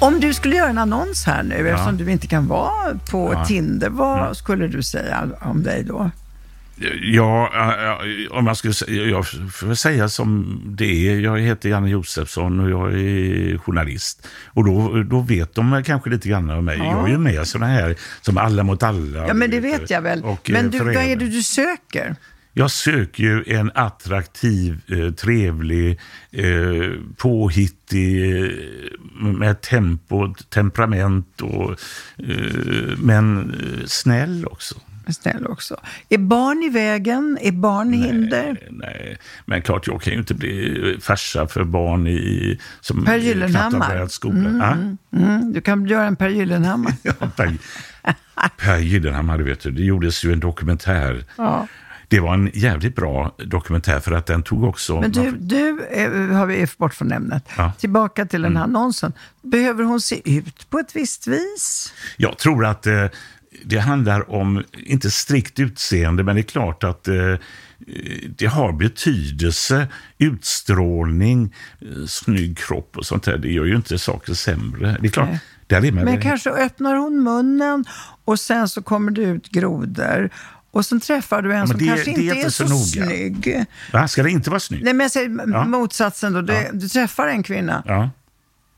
Om 0.00 0.20
du 0.20 0.34
skulle 0.34 0.56
göra 0.56 0.70
en 0.70 0.78
annons 0.78 1.24
här 1.24 1.42
nu, 1.42 1.54
ja. 1.54 1.74
eftersom 1.74 1.96
du 1.96 2.10
inte 2.10 2.26
kan 2.26 2.46
vara 2.46 2.98
på 3.10 3.32
ja. 3.32 3.44
Tinder, 3.44 3.88
vad 3.88 4.18
ja. 4.18 4.34
skulle 4.34 4.68
du 4.68 4.82
säga 4.82 5.28
om 5.40 5.62
dig 5.62 5.84
då? 5.84 6.10
Ja, 7.02 7.50
om 8.30 8.46
jag 8.46 8.56
skulle 8.56 8.74
säga, 8.74 9.02
jag 9.02 9.26
får 9.26 9.74
säga 9.74 10.08
som 10.08 10.60
det 10.66 11.08
är. 11.08 11.20
Jag 11.20 11.38
heter 11.38 11.68
Janne 11.68 11.90
Josefsson 11.90 12.60
och 12.60 12.70
jag 12.70 12.92
är 12.92 13.58
journalist. 13.58 14.28
Och 14.46 14.64
då, 14.64 15.02
då 15.02 15.20
vet 15.20 15.54
de 15.54 15.82
kanske 15.86 16.10
lite 16.10 16.28
grann 16.28 16.50
om 16.50 16.64
mig. 16.64 16.78
Ja. 16.78 16.84
Jag 16.84 17.04
är 17.04 17.12
ju 17.12 17.18
med 17.18 17.46
sådana 17.46 17.72
här 17.72 17.96
som 18.20 18.38
Alla 18.38 18.62
mot 18.62 18.82
alla. 18.82 19.26
Ja, 19.26 19.34
men 19.34 19.50
det 19.50 19.60
vet 19.60 19.90
jag 19.90 20.02
väl. 20.02 20.24
Och, 20.24 20.50
men 20.50 20.70
du, 20.70 20.78
vad 20.78 20.96
är 20.96 21.16
det 21.16 21.28
du 21.28 21.42
söker? 21.42 22.16
Jag 22.54 22.70
söker 22.70 23.22
ju 23.22 23.44
en 23.46 23.70
attraktiv, 23.74 24.80
eh, 24.88 25.14
trevlig, 25.14 26.00
eh, 26.30 26.90
påhittig, 27.16 28.42
eh, 28.42 28.50
med 29.12 29.60
tempo, 29.60 30.34
temperament 30.48 31.40
och, 31.40 31.80
men 32.96 33.54
snäll 33.86 34.46
också. 34.46 34.74
Snäll 35.08 35.46
också. 35.46 35.76
Är 36.08 36.18
barn 36.18 36.62
i 36.62 36.68
vägen? 36.68 37.38
Är 37.40 37.52
barn 37.52 37.92
hinder? 37.92 38.44
Nej, 38.44 38.68
nej, 38.70 39.18
men 39.44 39.62
klart 39.62 39.86
jag 39.86 40.02
kan 40.02 40.12
ju 40.12 40.18
inte 40.18 40.34
bli 40.34 40.98
farsa 41.00 41.46
för 41.46 41.64
barn 41.64 42.06
i, 42.06 42.58
som 42.80 43.04
Per 43.04 43.18
Gyllenhammar. 43.18 44.06
skolan. 44.06 44.62
Ah? 44.62 45.16
Mm, 45.16 45.52
du 45.52 45.60
kan 45.60 45.86
göra 45.86 46.06
en 46.06 46.16
Per 46.16 46.28
Gyllenhammar. 46.28 46.92
Ja, 47.02 47.12
per, 47.36 47.56
per 48.56 48.78
Gyllenhammar, 48.78 49.38
vet 49.38 49.60
du, 49.60 49.70
det 49.70 49.82
gjordes 49.82 50.24
ju 50.24 50.32
en 50.32 50.40
dokumentär. 50.40 51.24
Ja. 51.36 51.66
Det 52.08 52.20
var 52.20 52.34
en 52.34 52.50
jävligt 52.54 52.96
bra 52.96 53.34
dokumentär 53.38 54.00
för 54.00 54.12
att 54.12 54.26
den 54.26 54.42
tog 54.42 54.64
också... 54.64 55.00
Men 55.00 55.12
du, 55.12 55.30
du 55.30 55.86
eh, 55.90 56.36
har 56.36 56.46
vi 56.46 56.66
bort 56.76 56.94
från 56.94 57.12
ämnet. 57.12 57.48
Ja. 57.56 57.72
Tillbaka 57.78 58.26
till 58.26 58.42
den 58.42 58.56
här 58.56 58.64
annonsen. 58.64 59.12
Behöver 59.42 59.84
hon 59.84 60.00
se 60.00 60.36
ut 60.36 60.70
på 60.70 60.78
ett 60.78 60.96
visst 60.96 61.26
vis? 61.26 61.92
Jag 62.16 62.38
tror 62.38 62.66
att 62.66 62.86
eh, 62.86 63.04
det 63.64 63.78
handlar 63.78 64.30
om, 64.30 64.64
inte 64.86 65.10
strikt 65.10 65.58
utseende, 65.60 66.22
men 66.24 66.34
det 66.36 66.40
är 66.40 66.42
klart 66.42 66.84
att 66.84 67.08
eh, 67.08 67.34
det 68.36 68.46
har 68.46 68.72
betydelse. 68.72 69.88
Utstrålning, 70.18 71.54
eh, 71.80 72.06
snygg 72.06 72.58
kropp 72.58 72.96
och 72.96 73.06
sånt 73.06 73.22
där, 73.22 73.38
det 73.38 73.48
gör 73.52 73.64
ju 73.64 73.76
inte 73.76 73.98
saker 73.98 74.34
sämre. 74.34 74.96
Det 75.00 75.06
är 75.06 75.10
klart, 75.10 75.28
där 75.66 75.84
är 75.84 75.92
man 75.92 76.04
Men 76.04 76.14
väl- 76.14 76.22
kanske 76.22 76.50
öppnar 76.50 76.94
hon 76.96 77.22
munnen 77.22 77.84
och 78.24 78.40
sen 78.40 78.68
så 78.68 78.82
kommer 78.82 79.10
det 79.10 79.22
ut 79.22 79.48
grodor. 79.48 80.30
Och 80.70 80.86
sen 80.86 81.00
träffar 81.00 81.42
du 81.42 81.52
en 81.52 81.58
men 81.58 81.68
som 81.68 81.78
det- 81.78 81.86
kanske 81.86 82.04
det 82.14 82.22
inte 82.22 82.36
är 82.38 82.48
så, 82.50 82.68
så 82.68 82.78
snygg. 82.78 83.64
Va? 83.92 84.08
Ska 84.08 84.22
det 84.22 84.30
inte 84.30 84.50
vara 84.50 84.60
snyggt? 84.60 84.84
Nej, 84.84 84.92
men 84.94 85.04
jag 85.04 85.10
säger 85.10 85.38
Ja. 85.52 85.64
motsatsen 85.64 86.32
då. 86.32 86.40
Du, 86.40 86.52
Ja. 86.52 86.62
du 86.72 86.88
träffar 86.88 87.28
en 87.28 87.42
kvinna 87.42 87.82
Ja. 87.86 88.10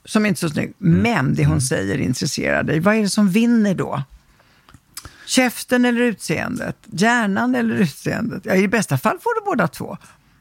som 0.05 0.27
inte 0.27 0.39
är 0.39 0.49
så 0.49 0.55
snygg, 0.55 0.73
Mm. 0.81 0.99
men 1.03 1.35
det 1.35 1.45
hon 1.47 1.61
säger 1.61 1.99
intresserar 1.99 2.63
dig. 2.63 2.81
Vad 2.81 2.95
är 2.97 3.03
det 3.03 3.09
som 3.09 3.29
vinner 3.31 3.75
då? 3.75 4.03
Käften 5.27 5.85
eller 5.85 6.01
utseendet? 6.01 6.77
Hjärnan 6.93 7.55
eller 7.55 7.75
utseendet? 7.75 8.43
Ja, 8.47 8.55
I 8.55 8.69
bästa 8.69 8.99
fall 8.99 9.19
får 9.23 9.41
du 9.41 9.45
båda 9.45 9.69
två. 9.69 9.97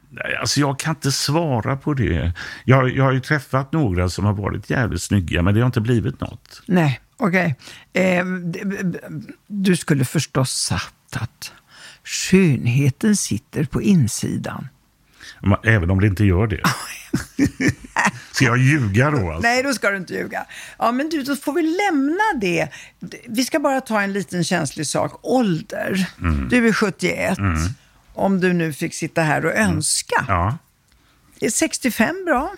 Nej, 0.09 0.35
Alltså 0.35 0.59
jag 0.59 0.79
kan 0.79 0.95
inte 0.95 1.11
svara 1.11 1.77
på 1.77 1.93
det. 1.93 2.31
Jag, 2.65 2.89
jag 2.89 3.03
har 3.03 3.11
ju 3.11 3.19
träffat 3.19 3.71
några 3.71 4.09
som 4.09 4.25
har 4.25 4.33
varit 4.33 4.69
jävligt 4.69 5.01
snygga, 5.01 5.41
men 5.41 5.53
det 5.53 5.59
har 5.59 5.65
inte 5.65 5.81
blivit 5.81 6.19
något. 6.21 6.61
Nej, 6.65 6.99
okej. 7.17 7.55
Eh, 7.93 8.25
d- 8.25 8.61
b- 8.65 8.99
du 9.47 9.75
skulle 9.75 10.05
förstås 10.05 10.51
sagt 10.51 10.93
att 11.15 11.51
skönheten 12.03 13.15
sitter 13.15 13.63
på 13.63 13.81
insidan. 13.81 14.67
Även 15.63 15.89
om 15.89 15.99
det 15.99 16.07
inte 16.07 16.23
gör 16.23 16.47
det. 16.47 16.61
Ska 18.31 18.45
jag 18.45 18.57
ljuga 18.57 19.11
då? 19.11 19.31
Alltså? 19.31 19.47
Nej, 19.47 19.63
då 19.63 19.73
ska 19.73 19.89
du 19.89 19.97
inte 19.97 20.13
ljuga. 20.13 20.45
Ja, 20.79 20.91
men 20.91 21.09
du, 21.09 21.23
då 21.23 21.35
får 21.35 21.53
vi 21.53 21.61
lämna 21.61 22.23
det. 22.41 22.69
Vi 23.27 23.45
ska 23.45 23.59
bara 23.59 23.81
ta 23.81 24.01
en 24.01 24.13
liten 24.13 24.43
känslig 24.43 24.87
sak. 24.87 25.19
Ålder. 25.21 26.09
Mm. 26.21 26.49
Du 26.49 26.67
är 26.67 26.73
71. 26.73 27.37
Om 28.13 28.39
du 28.39 28.53
nu 28.53 28.73
fick 28.73 28.93
sitta 28.93 29.21
här 29.21 29.45
och 29.45 29.53
önska. 29.53 30.15
Mm. 30.19 30.35
Ja. 30.35 30.57
Är 31.41 31.49
65 31.49 32.25
bra? 32.25 32.51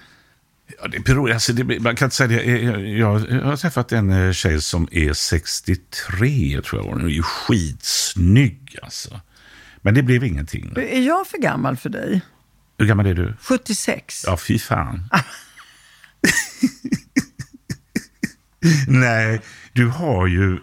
Ja, 0.82 0.88
det 0.88 1.00
beror, 1.00 1.32
alltså 1.32 1.54
det, 1.54 1.80
man 1.80 1.96
kan 1.96 2.06
inte 2.06 2.16
säga 2.16 2.28
det. 2.28 2.44
Jag, 2.44 2.88
jag, 2.88 3.30
jag 3.30 3.42
har 3.42 3.58
träffat 3.58 3.92
en 3.92 4.10
eh, 4.10 4.32
tjej 4.32 4.62
som 4.62 4.88
är 4.92 5.14
63, 5.14 6.62
tror 6.62 6.82
jag. 6.82 6.90
Hon 6.92 7.02
är 7.02 7.10
ju 7.10 7.24
skitsnygg 7.24 8.80
alltså. 8.82 9.20
Men 9.82 9.94
det 9.94 10.04
blev 10.04 10.24
ingenting. 10.24 10.74
Är 10.78 11.02
jag 11.02 11.28
för 11.28 11.38
gammal 11.38 11.78
för 11.78 11.90
dig? 11.90 12.22
Hur 12.78 12.86
gammal 12.86 13.06
är 13.06 13.14
du? 13.14 13.36
76. 13.42 14.24
Ja, 14.28 14.38
fy 14.38 14.60
fan. 14.60 15.10
Nej, 18.88 19.42
du 19.74 19.88
har 19.88 20.28
ju 20.28 20.58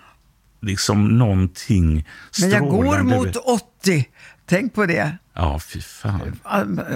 liksom 0.60 1.18
någonting 1.18 2.08
Men 2.40 2.50
jag 2.50 2.60
går 2.60 2.84
strålande- 2.84 3.16
mot 3.16 3.36
80. 3.36 4.08
Tänk 4.46 4.74
på 4.74 4.86
det. 4.86 5.16
Ja, 5.34 5.60
fy 5.60 5.80
fan. 5.80 6.40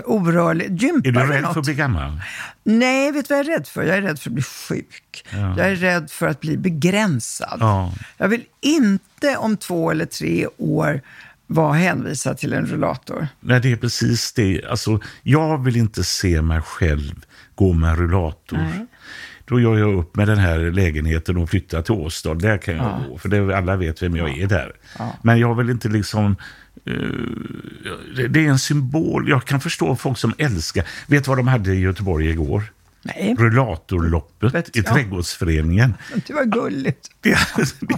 Orörlig. 0.04 0.82
Gympar 0.82 1.08
Är 1.08 1.12
du 1.26 1.32
rädd 1.32 1.42
något? 1.42 1.52
för 1.52 1.61
att 1.61 1.66
bli 1.66 1.75
gammal? 1.75 2.20
Nej, 2.64 3.12
vet 3.12 3.28
du 3.28 3.35
vad 3.35 3.38
jag 3.46 3.52
är 3.52 3.58
rädd 3.58 3.66
för? 3.68 3.82
Jag 3.82 3.96
är 3.96 4.02
rädd 4.02 4.18
för 4.20 4.30
att 4.30 4.35
bli 4.35 4.42
sjuk. 4.42 5.25
Jag 5.30 5.58
är 5.58 5.75
rädd 5.76 6.11
för 6.11 6.26
att 6.28 6.40
bli 6.40 6.56
begränsad. 6.56 7.58
Ja. 7.61 7.92
Jag 8.16 8.28
vill 8.28 8.44
inte 8.61 9.37
om 9.37 9.56
två 9.56 9.90
eller 9.90 10.06
tre 10.06 10.46
år 10.58 11.00
vara 11.47 11.73
hänvisad 11.73 12.38
till 12.38 12.53
en 12.53 12.67
rullator. 12.67 13.29
Nej, 13.41 13.61
det 13.61 13.73
är 13.73 13.76
precis 13.76 14.33
det. 14.33 14.65
Alltså, 14.65 15.00
jag 15.23 15.65
vill 15.65 15.76
inte 15.76 16.05
se 16.05 16.43
mig 16.43 16.61
själv 16.61 17.15
gå 17.55 17.73
med 17.73 17.99
rullator. 17.99 18.59
Då 19.45 19.61
gör 19.61 19.78
jag 19.78 19.95
upp 19.99 20.17
med 20.17 20.28
den 20.28 20.39
här 20.39 20.59
lägenheten 20.59 21.37
och 21.37 21.50
flyttar 21.50 21.82
till 21.82 21.95
Åstad. 21.95 22.35
Där 22.35 22.59
kan 22.59 22.76
jag 22.76 23.02
gå, 23.09 23.19
för 23.19 23.28
det, 23.28 23.56
alla 23.59 23.76
vet 23.76 24.02
vem 24.02 24.17
jag 24.17 24.39
är 24.39 24.47
där. 24.47 24.73
Men 25.23 25.39
jag 25.39 25.54
vill 25.54 25.71
inte 25.71 25.89
liksom... 25.89 26.37
eh, 26.87 26.93
det, 28.17 28.28
det 28.28 28.47
är 28.47 28.49
en 28.49 28.59
symbol. 28.59 29.28
Jag 29.28 29.45
kan 29.45 29.61
förstå 29.61 29.97
folk 29.97 30.19
som 30.19 30.35
älskar... 30.39 30.85
Vet 31.06 31.25
du 31.25 31.28
vad 31.28 31.39
de 31.39 31.49
hade 31.49 31.75
i 31.75 31.80
Göteborg 31.80 32.30
igår? 32.30 32.63
Nej, 33.06 33.34
Rullatorloppet 33.38 34.54
Vet 34.54 34.76
i 34.76 34.80
jag. 34.80 34.86
Trädgårdsföreningen. 34.95 35.95
det 36.26 36.32
var 36.32 36.45
gulligt. 36.45 37.10
Det, 37.21 37.38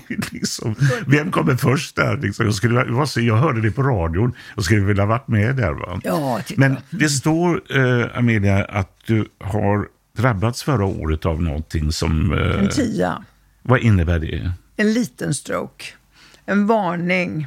det 0.09 0.33
liksom, 0.33 0.75
vem 1.07 1.31
kommer 1.31 1.57
först 1.57 1.97
där? 1.97 2.17
Liksom? 2.17 2.45
Jag, 2.47 2.55
skulle, 2.55 2.75
jag, 2.75 3.09
jag 3.25 3.37
hörde 3.37 3.61
det 3.61 3.71
på 3.71 3.83
radion 3.83 4.33
och 4.57 4.65
skulle 4.65 4.81
vilja 4.81 5.07
varit 5.07 5.29
med 5.29 5.57
där. 5.57 5.73
Va? 5.73 6.01
Ja, 6.05 6.41
titta. 6.47 6.61
Men 6.61 6.77
det 6.91 7.09
står, 7.09 7.63
eh, 7.77 8.19
Amelia, 8.19 8.65
att 8.65 8.97
du 9.07 9.29
har 9.41 9.89
drabbats 10.17 10.63
förra 10.63 10.85
året 10.85 11.27
av 11.27 11.43
någonting 11.43 11.93
som... 11.93 12.33
Eh, 12.33 12.59
En 12.63 12.69
tia. 12.69 13.25
vad 13.63 13.81
innebär 13.81 14.19
det? 14.19 14.53
En 14.77 14.93
liten 14.93 15.35
stroke. 15.35 15.85
En 16.47 16.67
varning. 16.67 17.47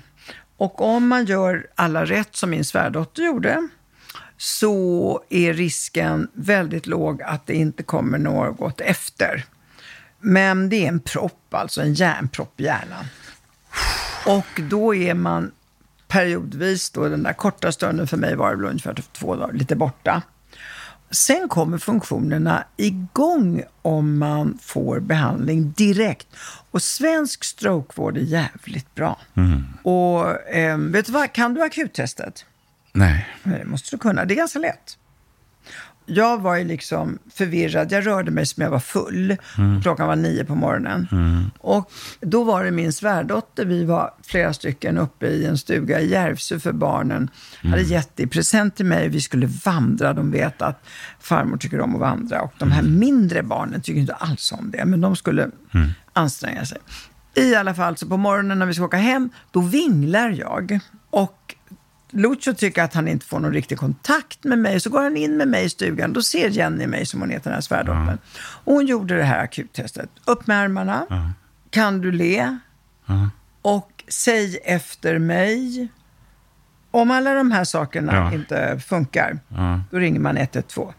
Och 0.58 0.82
om 0.96 1.08
man 1.08 1.26
gör 1.26 1.68
alla 1.76 2.06
rätt 2.06 2.36
som 2.36 2.50
min 2.50 2.66
svärdotter 2.66 3.24
gjorde 3.24 3.68
så 4.42 5.24
är 5.30 5.54
risken 5.54 6.28
väldigt 6.34 6.88
låg 6.88 7.22
att 7.22 7.46
det 7.46 7.54
inte 7.54 7.84
kommer 7.84 8.18
något 8.18 8.82
efter. 8.82 9.46
Men 10.20 10.70
det 10.70 10.86
är 10.86 10.88
en 10.88 11.00
propp, 11.00 11.54
alltså 11.54 11.82
en 11.82 11.94
järnpropp 11.94 12.62
i 12.62 12.64
hjärnan. 12.64 13.06
Och 14.26 14.62
då 14.70 14.96
är 14.96 15.14
man 15.14 15.52
periodvis, 16.08 16.90
då 16.90 17.10
den 17.10 17.24
där 17.24 17.34
korta 17.34 17.72
stunden 17.72 18.08
för 18.08 18.18
mig 18.18 18.36
var 18.36 18.52
det 18.52 18.56
väl 18.56 18.66
ungefär 18.66 19.04
två 19.12 19.36
dagar, 19.36 19.54
lite 19.54 19.76
borta. 19.76 20.22
Sen 21.12 21.48
kommer 21.50 21.78
funktionerna 21.78 22.64
igång 22.78 23.64
om 23.82 24.18
man 24.18 24.58
får 24.62 25.00
behandling 25.00 25.72
direkt. 25.78 26.28
Och 26.72 26.82
svensk 26.82 27.44
strokevård 27.44 28.18
är 28.18 28.22
jävligt 28.22 28.96
bra. 28.96 29.20
Och 29.84 30.50
eh, 30.50 30.78
vet 30.78 31.06
du 31.06 31.12
vad, 31.12 31.34
kan 31.34 31.54
du 31.54 31.64
akuttestet? 31.64 32.46
Nej. 32.94 33.28
Det 33.44 33.66
måste 33.66 33.96
du 33.96 34.00
kunna, 34.00 34.26
det 34.26 34.34
är 34.34 34.36
ganska 34.36 34.60
lätt. 34.60 34.98
Jag 36.06 36.42
var 36.42 36.56
ju 36.56 36.64
liksom 36.64 37.20
förvirrad, 37.34 37.92
jag 37.92 38.08
rörde 38.08 38.32
mig 38.32 38.46
som 38.46 38.64
jag 38.64 38.70
var 38.72 38.80
full. 38.80 39.38
Klockan 39.82 40.08
var 40.08 40.16
nio 40.16 40.46
på 40.46 40.56
morgonen. 40.56 41.08
Och 41.60 41.92
då 42.20 42.44
var 42.44 42.64
det 42.64 42.72
min 42.72 42.94
svärdotter, 42.94 43.66
vi 43.66 43.86
var 43.86 44.14
flera 44.24 44.54
stycken 44.54 44.98
uppe 44.98 45.28
i 45.28 45.46
en 45.46 45.58
stuga 45.58 46.00
i 46.00 46.10
Järvsö 46.10 46.60
för 46.60 46.72
barnen. 46.72 47.30
Hade 47.64 47.82
gett 47.82 48.18
det 48.18 48.24
i 48.24 48.28
present 48.28 48.76
till 48.76 48.86
mig, 48.86 49.10
vi 49.10 49.22
skulle 49.22 49.46
vandra. 49.46 50.14
De 50.14 50.32
vet 50.32 50.62
att 50.62 50.84
farmor 51.20 51.58
tycker 51.58 51.82
om 51.82 51.96
att 51.96 52.02
vandra. 52.02 52.42
Och 52.42 52.54
de 52.58 52.72
här 52.72 52.84
mindre 52.84 53.44
barnen 53.44 53.82
tycker 53.82 54.02
inte 54.02 54.14
alls 54.14 54.52
om 54.52 54.72
det, 54.72 54.86
men 54.86 55.02
de 55.02 55.16
skulle 55.16 55.50
anstränga 56.14 56.66
sig. 56.66 56.78
I 57.36 57.56
alla 57.56 57.74
fall, 57.74 57.98
så 57.98 58.08
på 58.08 58.18
morgonen 58.18 58.60
när 58.60 58.66
vi 58.66 58.74
ska 58.74 58.84
åka 58.84 58.98
hem, 58.98 59.30
då 59.52 59.62
vinglar 59.62 60.30
jag. 60.30 60.80
Och 61.10 61.56
Lucio 62.12 62.54
tycker 62.54 62.84
att 62.84 62.94
han 62.94 63.08
inte 63.08 63.26
får 63.26 63.40
någon 63.40 63.54
riktig 63.54 63.78
kontakt 63.78 64.44
med 64.44 64.60
mig. 64.60 64.80
Så 64.80 64.90
går 64.90 65.04
han 65.04 65.18
in 65.18 65.38
med 65.38 65.48
mig 65.48 65.66
i 65.66 65.70
stugan. 65.70 66.14
Då 66.14 66.22
ser 66.22 66.50
Jenny 66.50 66.88
mig, 66.88 67.06
som 67.06 67.20
hon 67.22 67.30
heter, 67.30 67.44
den 67.44 67.54
här 67.54 67.62
svärdottern. 67.62 68.18
Och 68.38 68.74
hon 68.74 68.86
gjorde 68.86 69.16
det 69.18 69.24
här 69.24 69.44
akuttestet. 69.44 70.10
Upp 70.26 70.48
med 70.48 70.58
armarna. 70.58 71.06
Kan 71.70 72.02
du 72.02 72.12
le? 72.12 72.58
Och 73.62 74.04
säg 74.08 74.58
efter 74.64 75.20
mig. 75.20 75.88
Om 76.92 77.12
alla 77.12 77.34
de 77.34 77.52
här 77.52 77.64
sakerna 77.64 78.14
Ja. 78.16 78.34
inte 78.34 78.80
funkar, 78.88 79.40
då 79.92 79.98
ringer 79.98 80.20
man 80.20 80.38
112. 80.38 80.92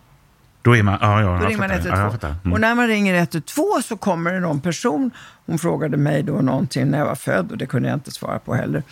Då 0.63 0.77
är 0.77 0.83
man... 0.83 0.99
Ja, 1.01 1.21
ja, 1.23 1.39
Då 1.39 1.47
ringer 1.47 1.59
man 1.59 1.69
fattar. 1.69 1.91
112. 1.91 2.19
Ja. 2.23 2.29
Mm. 2.29 2.53
Och 2.53 2.61
när 2.61 2.75
man 2.75 2.87
ringer 2.87 3.15
112 3.15 3.83
så 3.83 3.97
kommer 3.97 4.33
det 4.33 4.41
någon 4.41 4.61
person. 4.61 5.11
Hon 5.47 5.59
frågade 5.59 5.97
mig 5.97 6.23
då 6.23 6.33
någonting 6.33 6.91
när 6.91 6.99
jag 6.99 7.07
var 7.07 7.15
född 7.15 7.51
och 7.51 7.59
det 7.59 7.67
kunde 7.67 7.89
jag 7.89 7.97
inte 7.97 8.11
svara 8.11 8.39
på 8.39 8.55
heller. 8.55 8.83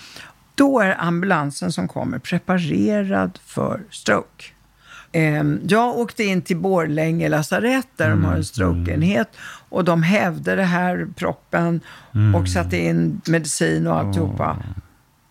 Då 0.61 0.81
är 0.81 1.01
ambulansen 1.01 1.73
som 1.73 1.89
kommer 1.89 2.19
preparerad 2.19 3.39
för 3.45 3.83
stroke. 3.91 4.45
Ehm, 5.13 5.61
Jag 5.69 5.99
åkte 5.99 6.25
in 6.25 6.43
till 6.43 6.57
Borlänge 6.57 7.29
lasarett 7.29 7.89
där 7.97 8.11
de 8.11 8.25
har 8.25 8.35
en 8.37 8.45
strokeenhet 8.45 9.29
och 9.69 9.85
de 9.85 10.03
hävde 10.03 10.57
det 10.57 10.65
här 10.65 11.09
proppen 11.17 11.81
och 12.37 12.49
satte 12.49 12.77
in 12.79 13.21
medicin 13.27 13.87
och 13.87 13.99
alltihopa. 13.99 14.57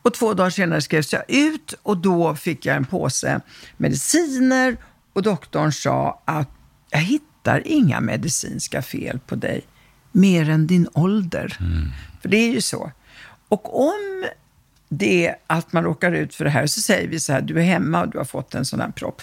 Och 0.02 0.14
två 0.14 0.34
dagar 0.34 0.50
senare 0.50 0.82
skrevs 0.82 1.14
jag 1.14 1.24
ut 1.28 1.76
och 1.84 1.98
då 1.98 2.36
fick 2.36 2.66
jag 2.66 2.76
en 2.76 2.86
påse 2.86 3.42
mediciner 3.78 4.78
och 5.14 5.22
doktorn 5.22 5.72
sa 5.72 6.22
att 6.26 6.50
jag 6.90 7.00
hittar 7.00 7.62
inga 7.66 8.02
medicinska 8.02 8.82
fel 8.82 9.20
på 9.28 9.36
dig 9.36 9.62
mer 10.12 10.50
än 10.50 10.68
din 10.68 10.88
ålder. 10.94 11.58
För 12.22 12.30
det 12.30 12.38
är 12.38 12.52
ju 12.54 12.62
så. 12.62 12.92
Och 13.50 13.88
om 13.88 14.26
det 14.90 15.28
är 15.28 15.36
att 15.48 15.74
man 15.74 15.84
råkar 15.84 16.12
ut 16.12 16.36
för 16.36 16.44
det 16.46 16.52
här. 16.52 16.68
Så 16.68 16.82
säger 16.82 17.08
vi 17.08 17.20
så 17.20 17.34
här, 17.34 17.42
du 17.42 17.60
är 17.60 17.64
hemma 17.64 18.02
och 18.02 18.10
du 18.10 18.18
har 18.18 18.26
fått 18.26 18.56
en 18.56 18.66
sån 18.66 18.80
här 18.82 18.90
propp. 18.92 19.22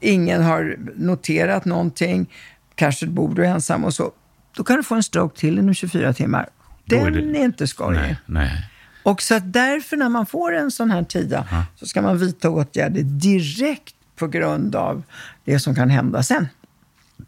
Ingen 0.00 0.42
har 0.42 0.76
noterat 0.96 1.64
någonting, 1.64 2.30
kanske 2.74 3.06
bor 3.06 3.34
du 3.34 3.46
ensam 3.46 3.84
och 3.84 3.94
så. 3.94 4.12
Då 4.56 4.64
kan 4.64 4.76
du 4.76 4.82
få 4.82 4.94
en 4.94 5.02
stroke 5.02 5.40
till 5.40 5.58
inom 5.58 5.74
24 5.74 6.12
timmar. 6.12 6.48
Den 6.84 7.00
är 7.00 7.06
är, 7.06 7.10
det- 7.32 7.38
inte 7.38 7.66
skojig. 7.66 8.00
Nej, 8.00 8.16
nej. 8.26 8.70
Och 9.02 9.22
så 9.22 9.34
att 9.34 9.52
därför 9.52 9.96
när 9.96 10.08
man 10.08 10.26
får 10.26 10.54
en 10.54 10.70
sån 10.70 10.90
här 10.90 11.02
tia 11.04 11.66
så 11.76 11.86
ska 11.86 12.02
man 12.02 12.18
vidta 12.18 12.50
åtgärder 12.50 13.02
direkt 13.02 13.94
på 14.16 14.26
grund 14.28 14.76
av 14.76 15.02
det 15.44 15.58
som 15.58 15.74
kan 15.74 15.90
hända 15.90 16.22
sen. 16.22 16.48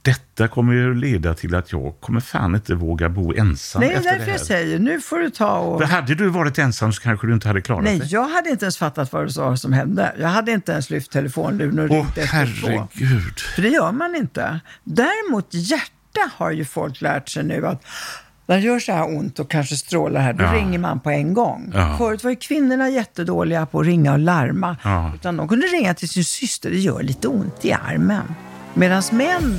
Detta 0.03 0.49
kommer 0.49 0.72
ju 0.72 0.94
leda 0.94 1.35
till 1.35 1.55
att 1.55 1.72
jag 1.72 1.94
kommer 2.01 2.20
fan 2.20 2.55
inte 2.55 2.75
våga 2.75 3.09
bo 3.09 3.35
ensam 3.35 3.81
Nej, 3.81 3.90
efter 3.90 4.03
därför 4.11 4.18
det 4.18 4.25
här. 4.25 4.38
jag 4.38 4.46
säger, 4.46 4.79
nu 4.79 5.01
får 5.01 5.18
du 5.18 5.31
ta 5.31 5.59
och... 5.59 5.81
För 5.81 5.87
hade 5.87 6.14
du 6.14 6.29
varit 6.29 6.59
ensam 6.59 6.92
så 6.92 7.03
kanske 7.03 7.27
du 7.27 7.33
inte 7.35 7.49
hade 7.49 7.61
klarat 7.61 7.85
Nej, 7.85 7.99
det. 7.99 8.07
jag 8.12 8.29
hade 8.29 8.51
inte 8.51 8.64
ens 8.64 8.79
fattat 8.79 9.12
vad 9.12 9.27
det 9.27 9.40
var 9.40 9.57
som 9.57 9.72
hände. 9.72 10.12
Jag 10.20 10.29
hade 10.29 10.53
inte 10.53 10.72
ens 10.72 10.90
lyft 10.90 11.11
telefonluren 11.12 11.79
och 11.79 11.88
ringt 11.88 12.18
112. 12.18 12.27
herregud. 12.33 13.38
För 13.55 13.62
det 13.62 13.68
gör 13.68 13.92
man 13.92 14.14
inte. 14.14 14.61
Däremot 14.85 15.49
hjärta 15.51 16.31
har 16.37 16.51
ju 16.51 16.64
folk 16.64 17.01
lärt 17.01 17.29
sig 17.29 17.44
nu 17.44 17.66
att 17.66 17.83
när 18.46 18.57
det 18.57 18.62
gör 18.62 18.79
så 18.79 18.92
här 18.92 19.16
ont 19.16 19.38
och 19.38 19.51
kanske 19.51 19.77
strålar 19.77 20.20
här, 20.20 20.33
då 20.33 20.44
Ja. 20.44 20.53
ringer 20.55 20.79
man 20.79 21.01
på 21.01 21.11
en 21.11 21.35
gång. 21.35 21.70
Ja. 21.75 21.94
Förut 21.99 22.25
var 22.25 22.31
ju 22.31 22.37
kvinnorna 22.37 22.88
jättedåliga 22.90 23.66
på 23.66 23.81
att 23.81 23.87
ringa 23.87 24.12
och 24.12 24.18
larma. 24.18 24.77
Ja. 24.85 25.12
Utan 25.14 25.37
de 25.37 25.49
kunde 25.49 25.66
ringa 25.66 25.94
till 25.94 26.09
sin 26.09 26.25
syster, 26.25 26.70
det 26.70 26.79
gör 26.79 27.03
lite 27.03 27.29
ont 27.29 27.64
i 27.64 27.72
armen. 27.72 28.35
Medan 28.75 29.03
män, 29.12 29.59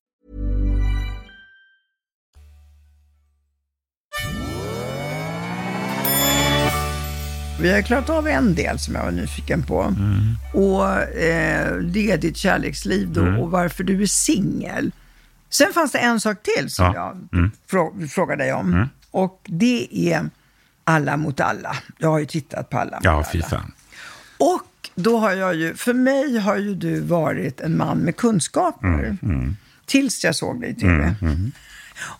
Vi 7.61 7.73
har 7.73 7.81
klarat 7.81 8.09
av 8.09 8.27
en 8.27 8.55
del 8.55 8.79
som 8.79 8.95
jag 8.95 9.03
var 9.03 9.11
nyfiken 9.11 9.63
på. 9.63 9.81
Mm. 9.81 10.35
Och 10.53 11.01
eh, 11.01 11.75
det 11.77 12.11
är 12.11 12.17
ditt 12.17 12.37
kärleksliv 12.37 13.13
då 13.13 13.21
Mm. 13.21 13.39
och 13.39 13.51
varför 13.51 13.83
du 13.83 14.01
är 14.01 14.05
singel. 14.05 14.91
Sen 15.49 15.73
fanns 15.73 15.91
det 15.91 15.97
en 15.99 16.19
sak 16.19 16.37
till 16.43 16.69
som 16.69 16.85
Ja. 16.95 17.11
Mm. 17.33 17.51
jag 17.69 17.79
frå- 17.79 18.07
frågade 18.07 18.43
dig 18.43 18.53
om. 18.53 18.89
Och 19.11 19.39
det 19.45 19.87
är 20.13 20.29
Alla 20.83 21.17
mot 21.17 21.39
alla. 21.39 21.75
Jag 21.97 22.09
har 22.09 22.19
ju 22.19 22.25
tittat 22.25 22.69
på 22.69 22.77
Alla 22.79 22.95
mot 22.97 23.03
Ja, 23.05 23.11
alla. 23.11 23.23
fy 23.33 23.41
fan. 23.41 23.71
Och 24.37 24.89
då 24.95 25.17
har 25.19 25.31
jag 25.31 25.55
ju, 25.55 25.73
för 25.75 25.93
mig 25.93 26.37
har 26.37 26.57
ju 26.57 26.75
du 26.75 26.99
varit 26.99 27.61
en 27.61 27.77
man 27.77 27.97
med 27.97 28.15
kunskaper. 28.15 29.17
Mm, 29.21 29.55
Tills 29.85 30.23
jag 30.23 30.35
såg 30.35 30.61
dig 30.61 30.69
i 30.69 30.75
TV. 30.75 31.15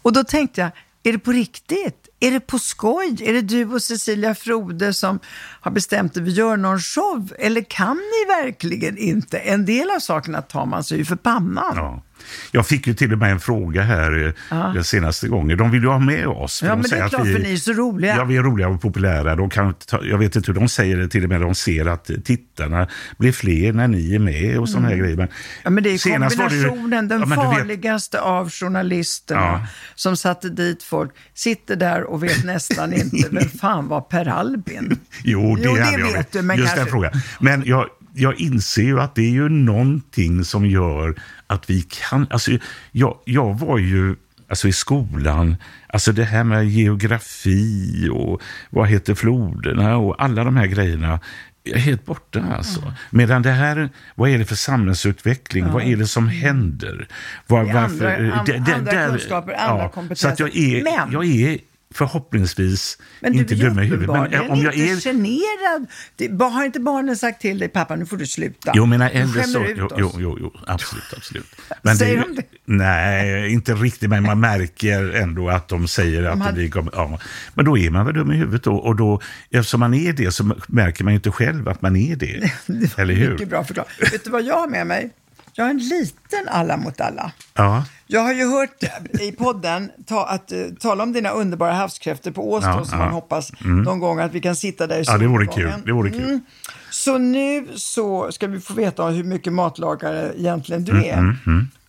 Och 0.02 0.14
då 0.14 0.24
tänkte 0.24 0.62
jag, 0.62 0.70
är 1.04 1.12
det 1.14 1.20
på 1.20 1.32
riktigt? 1.32 2.08
Är 2.20 2.32
det 2.32 2.40
på 2.40 2.60
skoj? 2.60 3.18
Är 3.22 3.34
det 3.34 3.42
du 3.42 3.66
och 3.66 3.82
Cecilia 3.82 4.36
Frode 4.36 4.94
som 4.94 5.20
har 5.62 5.72
bestämt 5.72 6.18
att 6.18 6.24
vi 6.24 6.32
gör 6.32 6.58
någon 6.58 6.80
show? 6.80 7.34
Eller 7.40 7.62
kan 7.62 7.98
ni 7.98 8.44
verkligen 8.44 8.98
inte? 8.98 9.38
En 9.38 9.66
del 9.66 9.92
av 9.92 10.00
sakerna 10.00 10.42
tar 10.42 10.66
man 10.66 10.84
sig 10.84 10.98
ju 10.98 11.06
för 11.06 11.16
pannan. 11.16 11.74
Ja. 11.76 12.04
Jag 12.52 12.68
fick 12.68 12.88
ju 12.88 12.94
till 12.94 13.14
och 13.14 13.20
med 13.20 13.32
en 13.32 13.40
fråga 13.40 13.82
här 13.82 14.34
eh, 14.52 14.74
den 14.74 14.84
senaste 14.84 15.28
gången. 15.28 15.58
De 15.58 15.72
vill 15.72 15.82
ju 15.82 15.88
ha 15.88 16.00
med 16.00 16.28
oss. 16.28 16.60
för 16.60 16.66
Ja, 16.68 16.72
de 16.76 16.82
men 16.82 16.90
det 16.90 16.96
är 16.98 17.10
klart, 17.10 17.22
för 17.22 17.40
ni 17.40 17.54
är 17.54 17.58
så 17.58 17.74
roliga. 17.74 18.16
Ja, 18.16 18.24
vi 18.24 18.38
är 18.38 18.44
roliga 18.44 18.68
och 18.68 18.82
populära. 18.82 19.36
De 19.36 19.50
kan, 19.50 19.74
ta, 19.74 20.04
jag 20.04 20.18
vet 20.18 20.36
inte 20.36 20.52
hur 20.52 20.60
de 20.60 20.70
säger 20.70 20.98
det, 20.98 21.08
till 21.08 21.24
och 21.24 21.30
med 21.30 21.42
de 21.42 21.56
ser 21.56 21.86
att 21.86 22.10
tittarna 22.26 22.88
blir 23.18 23.32
fler 23.32 23.74
när 23.74 23.88
ni 23.88 24.16
är 24.16 24.20
med 24.20 24.60
och 24.60 24.70
sådana 24.70 24.88
här 24.88 24.96
grejer. 24.96 25.16
Men, 25.18 25.22
Mm. 25.22 25.34
Ja, 25.64 25.70
men 25.70 25.84
det 25.84 25.90
är 25.90 25.98
senast 25.98 26.38
var 26.38 26.50
det 26.50 26.56
ju- 26.56 26.62
kombinationen, 26.64 27.08
den 27.08 27.20
Ja, 27.20 27.26
du 27.26 27.30
vet- 27.36 27.40
farligaste 27.60 28.22
av 28.22 28.50
journalisterna 28.50 29.42
Ja. 29.42 29.68
som 29.96 30.18
satte 30.18 30.50
dit 30.50 30.84
folk, 30.84 31.12
sitter 31.34 31.76
där 31.76 32.04
och 32.04 32.24
vet 32.24 32.44
nästan 32.44 32.94
inte 32.94 33.28
vem 33.32 33.50
fan 33.62 33.88
var 33.88 34.02
Per 34.02 34.28
Albin. 34.28 35.00
Jo, 35.24 35.56
det, 35.56 35.62
Jo, 35.66 35.74
det 35.76 35.80
jag 35.92 36.14
vet 36.14 36.32
du, 36.32 36.42
men 36.42 36.58
Just 36.58 36.68
kanske- 36.68 36.84
den 36.84 36.92
frågan. 36.92 37.12
Men 37.40 37.64
jag, 37.66 37.86
jag 38.14 38.40
inser 38.42 38.82
ju 38.84 39.00
att 39.00 39.16
det 39.16 39.22
är 39.22 39.30
ju 39.32 39.50
någonting 39.50 40.44
som 40.46 40.66
gör 40.66 41.16
att 41.52 41.70
vi 41.70 41.82
kan... 41.82 42.28
Alltså, 42.30 42.52
jag, 42.92 43.18
jag 43.26 43.60
var 43.60 43.78
ju 43.78 44.16
alltså 44.50 44.68
i 44.68 44.74
skolan, 44.74 45.56
alltså 45.88 46.12
det 46.12 46.24
här 46.24 46.44
med 46.44 46.66
geografi 46.70 48.10
och 48.14 48.42
vad 48.70 48.88
heter 48.88 49.16
floderna 49.16 49.98
och 49.98 50.24
alla 50.24 50.44
de 50.44 50.58
här 50.58 50.68
grejerna 50.68 51.20
är 51.64 51.78
helt 51.80 52.06
borta 52.06 52.44
alltså. 52.58 52.94
Medan 53.10 53.42
det 53.42 53.52
här, 53.52 53.90
vad 54.16 54.30
är 54.30 54.38
det 54.38 54.46
för 54.46 54.56
samhällsutveckling? 54.56 55.72
Vad 55.72 55.84
är 55.84 55.96
det 55.98 56.08
som 56.08 56.28
händer? 56.28 57.08
Var, 57.48 57.64
Det 57.64 57.70
är 57.70 57.76
andra- 57.76 58.16
an- 58.34 58.74
andra 58.76 59.08
kunskaper, 59.08 59.54
andra 59.54 60.16
Så 60.16 60.28
att 60.28 60.40
jag 60.40 60.56
är, 60.58 60.84
Men- 60.84 61.12
jag 61.12 61.26
är 61.26 61.58
förhoppningsvis 61.94 62.98
Men 63.20 63.34
inte 63.36 63.56
du 63.56 63.66
är 63.66 63.70
dum 63.70 63.80
i 63.80 63.86
huvudet. 63.86 64.08
Men 64.08 64.16
uppenbarligen 64.26 64.52
om 64.52 64.62
jag 64.62 64.74
inte 64.74 64.92
är 64.94 65.14
generad. 65.14 65.88
Det, 66.16 66.30
har 66.52 66.66
inte 66.66 66.80
barnen 66.80 67.18
sagt 67.18 67.42
till 67.42 67.60
dig, 67.60 67.70
pappa 67.70 67.96
nu 67.96 68.06
får 68.06 68.18
du 68.18 68.26
sluta? 68.28 68.72
Jo, 68.76 68.86
Du 69.10 69.16
äldre 69.16 69.44
så... 69.44 69.66
Jo, 69.78 69.90
jo, 69.98 70.12
jo, 70.20 70.38
jo, 70.40 70.54
absolut, 70.68 71.14
absolut. 71.18 71.56
Men 71.82 71.98
Säger 71.98 72.16
det, 72.18 72.22
de 72.22 72.36
det? 72.36 72.44
Nej, 72.66 73.52
inte 73.54 73.74
riktigt, 73.74 74.10
men 74.10 74.24
man 74.24 74.40
märker 74.40 75.16
ändå 75.16 75.50
att 75.50 75.68
de 75.68 75.88
säger 75.88 76.24
att 76.24 76.40
hade- 76.40 76.60
vi 76.60 76.70
kommer... 76.70 76.92
Ja. 76.96 77.20
Men 77.54 77.66
då 77.66 77.78
är 77.78 77.90
man 77.90 78.06
väl 78.06 78.16
dum 78.16 78.32
i 78.32 78.36
huvudet 78.36 78.64
då, 78.64 78.76
och 78.76 78.96
då, 78.96 79.22
eftersom 79.50 79.80
man 79.80 79.94
är 79.94 80.14
det 80.14 80.32
så 80.32 80.56
märker 80.68 81.04
man 81.04 81.14
ju 81.14 81.16
inte 81.16 81.32
själv 81.32 81.68
att 81.70 81.82
man 81.82 81.96
är 81.96 82.16
det. 82.16 82.52
Det 82.68 82.98
Eller 83.00 83.14
hur? 83.14 83.32
Mycket 83.32 83.50
bra 83.50 83.64
förklarat. 83.64 83.90
Vet 84.14 84.24
du 84.24 84.30
vad 84.30 84.44
jag 84.44 84.56
har 84.56 84.68
med 84.68 84.88
mig? 84.88 85.10
Jag 85.54 85.64
har 85.66 85.70
en 85.70 85.78
liten 85.78 86.48
alla 86.48 86.78
mot 86.78 87.02
alla. 87.02 87.32
Ja, 87.54 87.86
Jag 88.12 88.22
har 88.22 88.34
ju 88.34 88.48
hört 88.50 88.84
i 89.22 89.32
podden 89.32 89.92
ta, 90.06 90.26
att, 90.26 90.52
uh, 90.52 90.76
tala 90.80 91.04
om 91.04 91.14
dina 91.14 91.30
underbara 91.30 91.74
havskräftor 91.74 92.32
på 92.32 92.52
Åstol 92.54 92.74
Ja, 92.78 92.86
som 92.86 93.00
ja. 93.00 93.06
man 93.06 93.14
hoppas 93.14 93.52
någon 93.60 94.00
gång 94.00 94.20
att 94.20 94.34
vi 94.34 94.42
kan 94.42 94.56
sitta 94.56 94.88
där 94.88 95.00
i 95.00 95.04
ja 95.08 95.18
det 95.18 95.28
vore 95.28 95.48
kul. 95.48 95.72
Det 95.86 95.92
vore 95.92 96.10
kul. 96.10 96.24
Mm. 96.24 96.42
Så 96.90 97.18
nu 97.18 97.68
så 97.76 98.32
ska 98.32 98.48
vi 98.48 98.60
få 98.60 98.74
veta 98.74 99.06
hur 99.06 99.24
mycket 99.24 99.54
matlagare 99.54 100.34
egentligen 100.38 100.86
Mm, 100.90 101.02
du 101.02 101.10
är. 101.10 101.36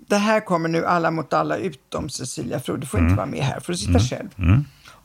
Det 0.08 0.16
här 0.16 0.40
kommer 0.40 0.68
nu 0.68 0.86
alla 0.86 1.10
mot 1.10 1.32
alla 1.32 1.56
utom 1.56 2.08
Cecilia 2.08 2.60
Frode. 2.60 2.80
Du 2.80 2.86
får 2.86 3.00
inte 3.00 3.14
vara 3.14 3.26
med 3.26 3.44
här, 3.44 3.60
får 3.60 3.72
du 3.72 3.78
sitta 3.78 3.98
själv. 3.98 4.28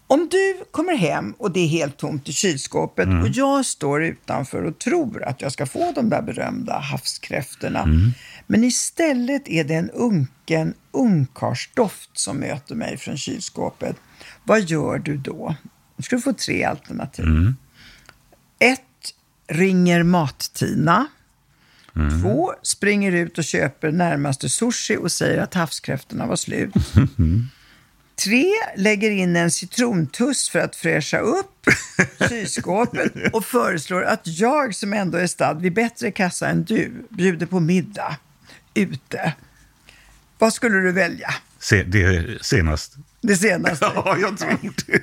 Om 0.10 0.28
du 0.32 0.64
kommer 0.72 0.96
hem 0.96 1.32
och 1.38 1.52
det 1.52 1.60
är 1.60 1.68
helt 1.68 1.98
tomt 1.98 2.30
i 2.30 2.34
kylskåpet 2.34 3.06
Mm. 3.06 3.22
och 3.22 3.28
jag 3.28 3.66
står 3.66 4.04
utanför 4.04 4.64
och 4.64 4.80
tror 4.80 5.24
att 5.24 5.42
jag 5.42 5.52
ska 5.52 5.66
få 5.66 5.92
de 5.96 6.10
där 6.10 6.22
berömda 6.22 6.80
havskräftorna. 6.80 7.82
Mm. 7.84 8.12
Men 8.48 8.64
istället 8.64 9.48
är 9.48 9.64
det 9.64 9.74
en 9.76 9.90
unken 9.90 10.74
ungkarlsdoft 10.92 12.10
som 12.14 12.38
möter 12.38 12.76
mig 12.76 12.98
från 12.98 13.18
kylskåpet. 13.18 13.96
Vad 14.44 14.62
gör 14.62 14.98
du 15.00 15.18
då? 15.18 15.56
Nu 15.96 16.04
ska 16.04 16.16
du 16.16 16.22
få 16.22 16.34
tre 16.34 16.64
alternativ. 16.64 17.26
Mm. 17.26 17.56
Ett, 18.60 18.82
ringer 19.48 20.04
Mat-Tina. 20.04 21.08
Mm. 21.96 22.22
Två, 22.22 22.54
springer 22.64 23.12
ut 23.12 23.38
och 23.38 23.44
köper 23.44 23.92
närmaste 23.92 24.50
sushi 24.50 24.98
och 24.98 25.12
säger 25.12 25.42
att 25.42 25.54
havskräftorna 25.54 26.26
var 26.26 26.36
slut. 26.36 26.74
Tre, 28.24 28.46
lägger 28.76 29.12
in 29.12 29.36
en 29.36 29.52
citrontuss 29.52 30.50
för 30.50 30.60
att 30.60 30.76
fräscha 30.76 31.20
upp 31.20 31.70
kylskåpet 32.30 33.14
och 33.34 33.46
föreslår 33.46 34.04
att 34.04 34.22
jag 34.24 34.76
som 34.76 34.94
ändå 34.94 35.18
är 35.18 35.28
stadd 35.28 35.62
vid 35.62 35.74
bättre 35.74 36.12
kassa 36.12 36.48
än 36.48 36.64
du 36.64 36.92
bjuder 37.10 37.46
på 37.46 37.60
middag 37.60 38.16
ute. 38.74 39.34
Vad 40.38 40.54
skulle 40.54 40.76
du 40.76 40.92
välja? 40.92 41.34
Se, 41.60 41.84
det 41.84 42.38
senast. 42.42 42.96
Det 43.22 43.36
senaste. 43.36 43.86
Ja, 43.96 44.18
jag 44.22 44.38
tror 44.38 44.60
det. 44.88 45.02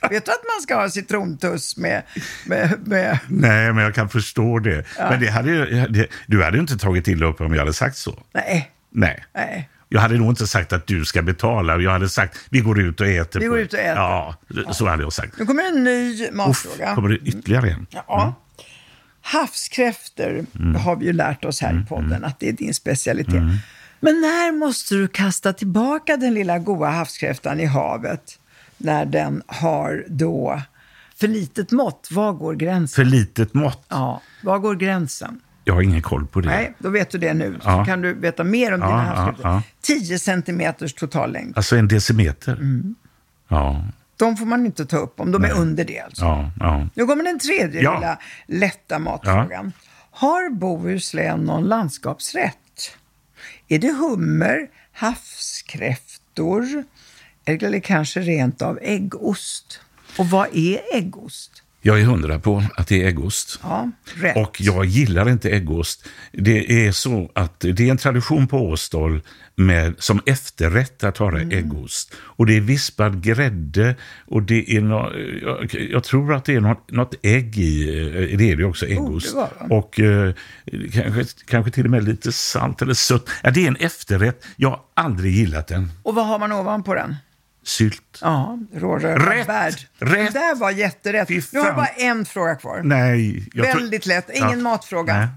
Vet 0.10 0.24
du 0.24 0.32
att 0.32 0.44
man 0.54 0.62
ska 0.62 0.74
ha 0.74 0.90
citrontuss 0.90 1.76
med, 1.76 2.02
med, 2.46 2.78
med 2.86 3.18
Nej, 3.28 3.72
men 3.72 3.84
jag 3.84 3.94
kan 3.94 4.08
förstå 4.08 4.58
det. 4.58 4.84
Men 4.98 5.20
det 5.20 5.30
hade, 5.30 5.86
det, 5.86 6.06
du 6.26 6.42
hade 6.44 6.56
ju 6.56 6.60
inte 6.60 6.78
tagit 6.78 7.08
illa 7.08 7.26
upp 7.26 7.40
om 7.40 7.52
jag 7.52 7.60
hade 7.60 7.72
sagt 7.72 7.96
så. 7.96 8.22
Nej, 8.32 8.70
Nej. 8.90 9.24
nej. 9.34 9.68
Jag 9.88 10.00
hade 10.00 10.14
nog 10.18 10.28
inte 10.30 10.46
sagt 10.46 10.72
att 10.72 10.86
du 10.86 11.04
ska 11.04 11.22
betala. 11.22 11.76
Jag 11.76 11.90
hade 11.90 12.08
sagt 12.08 12.38
vi 12.50 12.60
går 12.60 12.80
ut 12.80 13.00
och 13.00 13.06
äter. 13.06 13.40
Vi 13.40 13.46
går 13.46 13.58
ut 13.58 13.72
och 13.72 13.78
äter. 13.78 14.02
Ja, 14.02 14.34
så 14.72 14.86
hade 14.86 15.02
jag 15.02 15.12
sagt. 15.12 15.38
Nu 15.38 15.46
kommer 15.46 15.62
en 15.68 15.84
ny 15.84 16.24
Uff, 16.24 16.32
matfråga. 16.32 16.94
kommer 16.94 17.08
det 17.08 17.16
ytterligare 17.16 17.70
en? 17.70 17.86
Ja. 17.90 18.34
Havskräftor 19.20 20.46
Mm. 20.58 20.74
har 20.74 20.96
vi 20.96 21.04
ju 21.06 21.12
lärt 21.12 21.44
oss 21.44 21.60
här 21.60 21.80
i 21.82 21.86
podden 21.88 22.24
att 22.24 22.40
det 22.40 22.48
är 22.48 22.52
din 22.52 22.74
specialitet. 22.74 23.42
Men 24.00 24.20
när 24.20 24.52
måste 24.58 24.94
du 24.94 25.08
kasta 25.08 25.52
tillbaka 25.52 26.16
den 26.16 26.34
lilla 26.34 26.58
goa 26.58 26.88
havskräftan 26.90 27.60
i 27.60 27.64
havet? 27.64 28.38
När 28.78 29.04
den 29.06 29.42
har 29.46 30.04
då 30.08 30.62
för 31.16 31.28
litet 31.28 31.70
mått. 31.72 32.08
Var 32.10 32.32
går 32.32 32.54
gränsen? 32.54 33.04
För 33.04 33.10
litet 33.10 33.54
mått. 33.54 33.84
Ja, 33.88 34.22
var 34.42 34.58
går 34.58 34.74
gränsen? 34.74 35.40
Jag 35.68 35.74
har 35.74 35.82
ingen 35.82 36.02
koll 36.02 36.26
på 36.26 36.40
det. 36.40 36.48
Nej, 36.48 36.74
då 36.78 36.90
vet 36.90 37.10
du 37.10 37.18
det 37.18 37.34
nu. 37.34 37.52
Så 37.62 37.68
Ja. 37.68 37.84
kan 37.84 38.00
du 38.00 38.14
veta 38.14 38.44
mer 38.44 38.72
om 38.74 38.80
Ja, 38.80 38.86
dina 38.86 38.98
ja, 39.06 39.14
havskräftor. 39.14 39.50
ja. 39.50 39.62
10 39.80 40.18
centimeters 40.18 40.94
totallängd. 40.94 41.56
Alltså 41.56 41.76
en 41.76 41.88
decimeter? 41.88 42.52
Mm. 42.52 42.94
Ja, 43.48 43.84
De 44.16 44.36
får 44.36 44.46
man 44.46 44.66
inte 44.66 44.86
ta 44.86 44.96
upp 44.96 45.20
om 45.20 45.32
de 45.32 45.44
är 45.44 45.52
under 45.52 45.84
det 45.84 46.00
alltså. 46.00 46.24
ja, 46.24 46.50
ja. 46.60 46.88
Nu 46.94 47.06
kommer 47.06 47.24
den 47.24 47.38
tredje 47.38 47.82
Ja. 47.82 47.94
lilla 47.94 48.18
lätta 48.46 48.98
matfrågan. 48.98 49.72
Har 50.10 50.50
Bohuslän 50.50 51.40
någon 51.40 51.64
landskapsrätt? 51.64 52.96
Är 53.68 53.78
det 53.78 53.92
hummer, 53.92 54.68
havskräftor 54.92 56.84
eller 57.44 57.80
kanske 57.80 58.20
rent 58.20 58.62
av 58.62 58.78
äggost? 58.82 59.80
Och 60.18 60.26
vad 60.30 60.48
är 60.56 60.80
äggost? 60.94 61.55
Jag 61.86 62.00
är 62.00 62.04
hundra 62.04 62.38
på 62.38 62.62
att 62.76 62.88
det 62.88 63.02
är 63.02 63.06
äggost. 63.08 63.60
Ja. 63.62 63.90
Och 64.34 64.60
jag 64.60 64.84
gillar 64.84 65.28
inte 65.30 65.50
äggost. 65.50 66.06
Det 66.32 66.86
är 66.86 66.92
så 66.92 67.30
att 67.34 67.60
det 67.60 67.80
är 67.80 67.90
en 67.90 67.96
tradition 67.96 68.46
på 68.46 68.58
Åstol 68.68 69.20
med, 69.54 69.94
som 69.98 70.20
efterrätt 70.26 71.04
att 71.04 71.18
ha 71.18 71.26
Mm. 71.28 71.50
äggost. 71.50 72.14
Och 72.18 72.46
det 72.46 72.56
är 72.56 72.60
vispad 72.60 73.22
grädde 73.22 73.96
och 74.26 74.42
det 74.42 74.76
är 74.76 74.80
nå, 74.80 75.12
jag, 75.42 75.74
jag 75.90 76.04
tror 76.04 76.34
att 76.34 76.44
det 76.44 76.54
är 76.54 76.60
något, 76.60 76.90
något 76.90 77.14
ägg 77.22 77.58
i, 77.58 77.88
eh, 78.32 78.38
det 78.38 78.50
är 78.50 78.56
det 78.56 78.64
också, 78.64 78.86
äggost. 78.86 79.34
Borde 79.34 79.48
vara. 79.68 79.78
Och 79.78 80.00
eh, 80.00 80.32
kanske, 80.92 81.24
kanske 81.46 81.70
till 81.72 81.84
och 81.84 81.90
med 81.90 82.04
lite 82.04 82.32
salt 82.32 82.82
eller 82.82 82.94
sött. 82.94 83.28
Ja, 83.42 83.50
det 83.50 83.64
är 83.64 83.68
en 83.68 83.76
efterrätt. 83.76 84.44
Jag 84.56 84.68
har 84.70 84.80
aldrig 84.94 85.32
gillat 85.34 85.66
den. 85.68 85.90
Och 86.02 86.14
vad 86.14 86.26
har 86.26 86.38
man 86.38 86.52
ovanpå 86.52 86.94
den? 86.94 87.16
Sylt. 87.66 88.18
Ja, 88.20 88.58
råröda 88.74 89.30
Rätt! 89.30 89.46
Det 89.98 90.06
där 90.32 90.54
var 90.58 90.70
jätterätt. 90.70 91.28
Nu 91.52 91.58
har 91.60 91.66
jag 91.66 91.76
bara 91.76 91.86
en 91.86 92.24
fråga 92.24 92.54
kvar. 92.54 92.80
Nej. 92.84 93.48
jag 93.54 93.70
tror- 93.70 93.80
Väldigt 93.80 94.06
lätt, 94.06 94.30
ingen 94.34 94.50
Ja. 94.50 94.56
matfråga. 94.56 95.14
Nej. 95.18 95.28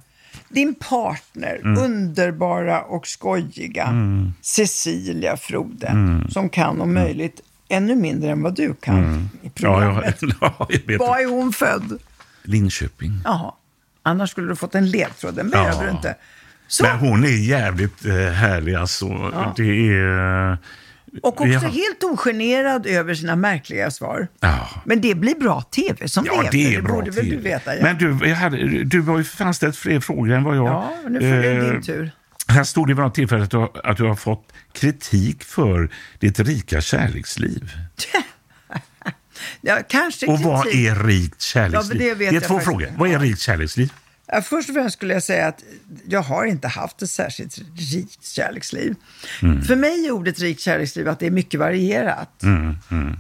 Din 0.50 0.76
partner, 0.76 1.60
Mm. 1.64 1.84
underbara 1.84 2.82
och 2.82 3.08
skojiga 3.08 3.94
Cecilia 4.42 5.38
Frode, 5.38 5.88
Mm. 5.88 6.30
som 6.30 6.50
kan 6.50 6.82
om 6.82 6.94
möjligt 6.94 7.42
ännu 7.70 7.96
mindre 7.96 8.32
än 8.32 8.42
vad 8.42 8.56
du 8.56 8.74
kan 8.74 9.30
i 9.42 9.46
Ja, 9.46 9.52
programmet. 9.56 10.18
ja, 10.42 10.68
jag 10.70 10.80
vet. 10.88 11.00
Var 11.00 11.20
är 11.20 11.26
hon 11.30 11.54
född? 11.54 12.00
Linköping. 12.44 13.12
Jaha, 13.24 13.54
annars 14.04 14.30
skulle 14.30 14.48
du 14.48 14.56
fått 14.56 14.76
en 14.76 14.92
ledtråd. 14.92 15.36
Den 15.36 15.50
Ja. 15.54 15.64
behöver 15.64 15.84
du 15.84 15.90
inte. 15.92 16.16
Så, 16.68 16.84
Men 16.84 16.98
hon 17.00 17.24
är 17.24 17.48
jävligt 17.48 18.06
eh, 18.06 18.14
härlig 18.16 18.76
alltså. 18.76 19.08
Det 19.56 19.88
är... 19.94 20.58
och 21.24 21.42
också 21.42 21.54
har- 21.54 21.70
helt 21.70 22.04
ogenerad 22.04 22.86
över 22.88 23.14
sina 23.16 23.36
märkliga 23.36 23.92
svar. 23.92 24.28
Ja. 24.40 24.70
Men 24.86 25.02
det 25.02 25.16
blir 25.16 25.36
bra 25.36 25.62
tv 25.62 26.08
som 26.08 26.26
Ja, 26.26 26.32
det 26.38 26.44
heter. 26.46 26.58
det 26.58 26.76
är 26.76 26.82
bra 26.82 26.94
borde 26.96 27.12
väl 27.12 27.26
du 27.26 27.32
TV. 27.32 27.50
veta? 27.50 27.76
Ja. 27.76 27.84
Men 27.84 27.98
du, 27.98 28.34
hade, 28.34 28.84
du 28.84 29.02
har 29.02 29.18
ju 29.18 29.24
för 29.24 29.38
fan 29.38 29.54
ställt 29.54 29.76
fler 29.76 30.00
frågor 30.00 30.32
än 30.32 30.44
vad 30.44 30.58
jag... 30.58 30.66
ja, 30.68 30.94
nu 31.10 31.20
får 31.20 31.28
det 31.28 31.52
Eh, 31.52 31.72
din 31.72 31.82
tur. 31.82 32.12
Här 32.48 32.64
stod 32.64 32.88
det 32.88 32.94
vid 32.94 33.04
något 33.04 33.16
tillfälle 33.16 33.44
att 33.44 33.52
du, 33.52 33.58
har- 33.58 33.82
att 33.84 33.98
du 33.98 34.04
har 34.04 34.16
fått 34.16 34.52
kritik 34.74 35.44
för 35.44 35.90
ditt 36.20 36.40
rika 36.40 36.82
kärleksliv. 36.82 37.72
Ja, 39.62 39.80
kanske 39.90 40.28
Och 40.28 40.40
vad 40.40 40.64
kritik. 40.64 40.88
är 40.88 40.96
rikt 40.96 41.42
kärleksliv? 41.42 42.02
Ja, 42.02 42.08
det 42.08 42.14
vet 42.32 42.44
är 42.44 42.48
två 42.48 42.60
frågor. 42.60 42.88
Vad 42.98 43.10
är 43.10 43.20
rikt 43.20 43.40
kärleksliv? 43.40 43.94
Först 44.44 44.70
och 44.70 44.76
främst 44.76 44.98
skulle 44.98 45.14
jag 45.14 45.24
säga 45.24 45.48
att 45.48 45.64
jag 46.08 46.22
har 46.22 46.46
inte 46.46 46.68
haft 46.68 47.02
ett 47.02 47.10
särskilt 47.10 47.58
rikt 47.76 48.26
kärleksliv. 48.26 48.96
Mm. 49.42 49.62
För 49.62 49.76
mig 49.76 50.06
är 50.06 50.12
ordet 50.12 50.40
rikt 50.40 50.62
kärleksliv 50.62 51.10
att 51.10 51.20
det 51.20 51.28
är 51.28 51.32
mycket 51.32 51.60
varierat. 51.60 52.44
Mm, 52.44 52.76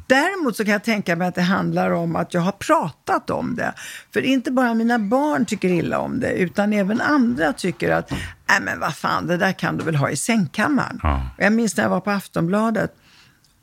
Däremot 0.07 0.55
så 0.57 0.63
kan 0.63 0.71
jag 0.71 0.83
tänka 0.83 1.15
mig 1.15 1.27
att 1.27 1.35
det 1.35 1.41
handlar 1.41 1.91
om 1.91 2.15
att 2.15 2.33
jag 2.33 2.41
har 2.41 2.51
pratat 2.51 3.29
om 3.29 3.55
det. 3.55 3.73
För 4.13 4.21
inte 4.21 4.51
bara 4.51 4.73
mina 4.73 4.99
barn 4.99 5.45
tycker 5.45 5.69
illa 5.69 5.99
om 5.99 6.19
det, 6.19 6.31
utan 6.31 6.73
även 6.73 7.01
andra 7.01 7.53
tycker 7.53 7.91
att, 7.91 8.11
nej 8.11 8.61
men 8.61 8.79
vad 8.79 8.95
fan, 8.95 9.27
det 9.27 9.37
där 9.37 9.51
kan 9.51 9.77
du 9.77 9.83
väl 9.83 9.95
ha 9.95 10.09
i 10.09 10.15
sängkammaren. 10.15 10.99
Ja. 11.03 11.29
Jag 11.37 11.53
minns 11.53 11.77
när 11.77 11.83
jag 11.83 11.89
var 11.89 12.01
på 12.01 12.11
Aftonbladet 12.11 12.95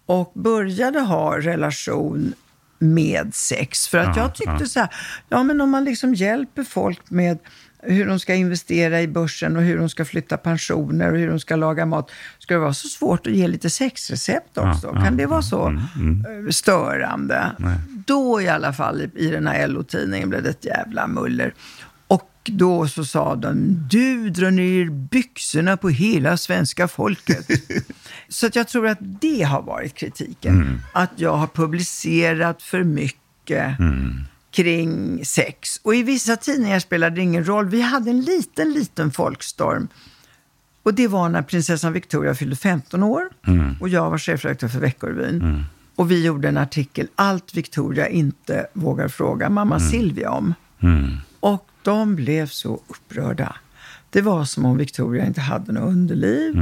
och 0.07 0.33
började 0.35 1.01
ha 1.01 1.39
relation 1.39 2.35
med 2.79 3.35
sex. 3.35 3.89
För 3.89 3.99
att 3.99 4.17
Ja, 4.17 4.23
jag 4.23 4.35
tyckte 4.35 4.67
så 4.67 4.81
här, 4.81 4.89
ja 5.29 5.43
men 5.43 5.61
om 5.61 5.71
man 5.71 5.85
liksom 5.85 6.15
hjälper 6.15 6.65
folk 6.65 7.11
med 7.11 7.39
hur 7.83 8.07
de 8.07 8.21
ska 8.21 8.35
investera 8.35 9.03
i 9.03 9.09
börsen 9.09 9.57
och 9.57 9.63
hur 9.63 9.79
de 9.79 9.89
ska 9.89 10.05
flytta 10.05 10.37
pensioner 10.37 11.13
och 11.13 11.19
hur 11.19 11.29
de 11.29 11.41
ska 11.41 11.57
laga 11.57 11.87
mat. 11.87 12.11
Ska 12.39 12.55
det 12.55 12.61
vara 12.61 12.75
så 12.75 12.89
svårt 12.89 13.27
att 13.27 13.33
ge 13.33 13.49
lite 13.49 13.71
sexrecept 13.71 14.59
också? 14.59 14.91
ja, 14.95 15.01
kan 15.05 15.17
det 15.17 15.27
vara 15.27 15.43
så 15.43 15.67
mm, 15.67 16.27
eh, 16.47 16.51
störande? 16.51 17.51
Då 18.07 18.41
i 18.41 18.49
alla 18.49 18.73
fall 18.73 19.03
i, 19.03 19.11
i 19.27 19.31
den 19.31 19.47
här 19.47 19.69
LO-tidningen 19.69 20.29
blev 20.29 20.43
det 20.43 20.51
ett 20.51 20.65
jävla 20.65 21.07
muller. 21.07 21.55
Och 22.09 22.31
då 22.45 22.89
så 22.89 23.05
sa 23.05 23.37
de, 23.37 23.79
du 23.91 24.31
drar 24.31 24.51
ner 24.51 24.91
byxorna 24.91 25.77
på 25.77 25.89
hela 25.89 26.37
svenska 26.37 26.89
folket. 26.89 27.49
så 28.29 28.47
att 28.47 28.57
jag 28.57 28.69
tror 28.69 28.87
att 28.89 28.99
det 29.01 29.43
har 29.43 29.63
varit 29.63 29.95
kritiken. 29.95 30.83
Att 30.93 31.11
jag 31.17 31.37
har 31.37 31.47
publicerat 31.47 32.63
för 32.63 32.85
mycket 32.85 33.77
kring 34.51 35.25
sex. 35.25 35.81
Och 35.83 35.95
i 35.95 36.03
vissa 36.03 36.37
tidningar 36.37 36.79
spelade 36.79 37.17
det 37.17 37.23
ingen 37.23 37.45
roll. 37.45 37.69
Vi 37.69 37.81
hade 37.81 38.11
en 38.11 38.21
liten, 38.21 38.73
liten 38.73 39.11
folkstorm. 39.11 39.89
Och 40.83 40.95
det 40.95 41.09
var 41.09 41.29
när 41.29 41.43
prinsessan 41.43 41.93
Victoria 41.93 42.35
fyllde 42.35 42.57
15 42.57 43.03
år 43.03 43.23
och 43.81 43.89
jag 43.89 44.11
var 44.11 44.19
chefredaktör 44.19 44.69
för 44.69 44.79
Veckorevyn. 44.81 45.65
Och 45.97 46.11
vi 46.11 46.25
gjorde 46.25 46.49
en 46.49 46.57
artikel, 46.57 47.09
Allt 47.15 47.55
Victoria 47.55 48.09
inte 48.09 48.67
vågar 48.73 49.09
fråga 49.09 49.51
mamma 49.51 49.81
Silvia 49.81 50.31
om. 50.31 50.55
Och 51.41 51.67
de 51.87 52.17
blev 52.17 52.47
så 52.47 52.81
upprörda. 52.89 53.57
Det 54.11 54.21
var 54.23 54.45
som 54.45 54.65
om 54.65 54.77
Victoria 54.77 55.27
inte 55.27 55.41
hade 55.41 55.73
något 55.73 55.89
underliv. 55.89 56.55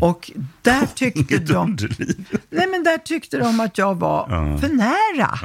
Och 0.00 0.30
där 0.62 0.86
tyckte 0.94 1.20
Inget 1.34 1.46
de... 1.48 1.56
underliv. 1.70 2.28
Nej, 2.50 2.66
men 2.66 2.84
där 2.84 2.98
tyckte 2.98 3.38
de 3.38 3.60
att 3.60 3.78
jag 3.78 3.94
var 3.94 4.26
för 4.58 4.68
nära. 4.68 5.38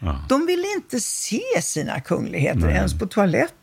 ja. 0.00 0.24
De 0.28 0.46
ville 0.46 0.66
inte 0.76 1.00
se 1.00 1.40
sina 1.62 2.00
kungligheter 2.00 2.68
ens 2.68 2.98
på 2.98 3.06
toaletten. 3.06 3.54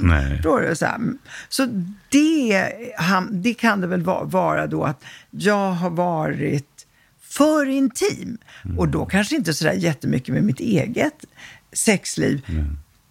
Nej. 0.00 0.40
Du? 0.42 0.74
Så, 0.76 0.86
här. 0.86 1.00
så 1.48 1.66
det, 2.08 2.72
han- 2.98 3.42
det 3.42 3.54
kan 3.54 3.80
det 3.80 3.86
väl 3.86 4.02
va- 4.02 4.24
vara 4.24 4.66
då 4.66 4.84
att 4.84 5.04
jag 5.30 5.72
har 5.72 5.90
varit 5.90 6.86
för 7.22 7.66
intim. 7.68 8.38
Och 8.78 8.88
då 8.88 9.06
kanske 9.06 9.36
inte 9.36 9.54
sådär 9.54 9.72
jättemycket 9.72 10.34
med 10.34 10.44
mitt 10.44 10.60
eget 10.60 11.24
sexliv. 11.72 12.42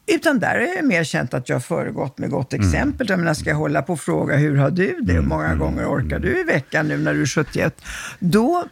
Utan 0.08 0.40
där 0.40 0.56
är 0.56 0.76
jag 0.76 0.86
mer 0.86 1.04
känt 1.04 1.34
att 1.34 1.50
jag 1.50 1.56
har 1.56 1.62
föregått 1.62 2.18
med 2.18 2.30
gott 2.30 2.54
exempel. 2.54 3.10
Jag 3.10 3.20
menar, 3.20 3.34
ska 3.34 3.50
jag 3.50 3.58
hålla 3.58 3.82
på 3.82 3.94
och 3.94 4.00
fråga 4.00 4.36
hur 4.36 4.56
har 4.56 4.72
du 4.72 5.00
det? 5.02 5.14
Hur 5.14 5.22
många 5.22 5.56
gånger 5.56 5.86
orkar 5.86 6.20
du 6.20 6.40
i 6.40 6.44
veckan 6.44 6.88
nu 6.88 6.98
när 6.98 7.14
du 7.14 7.22
är 7.22 7.26
71? 7.26 7.82
Då 8.20 8.66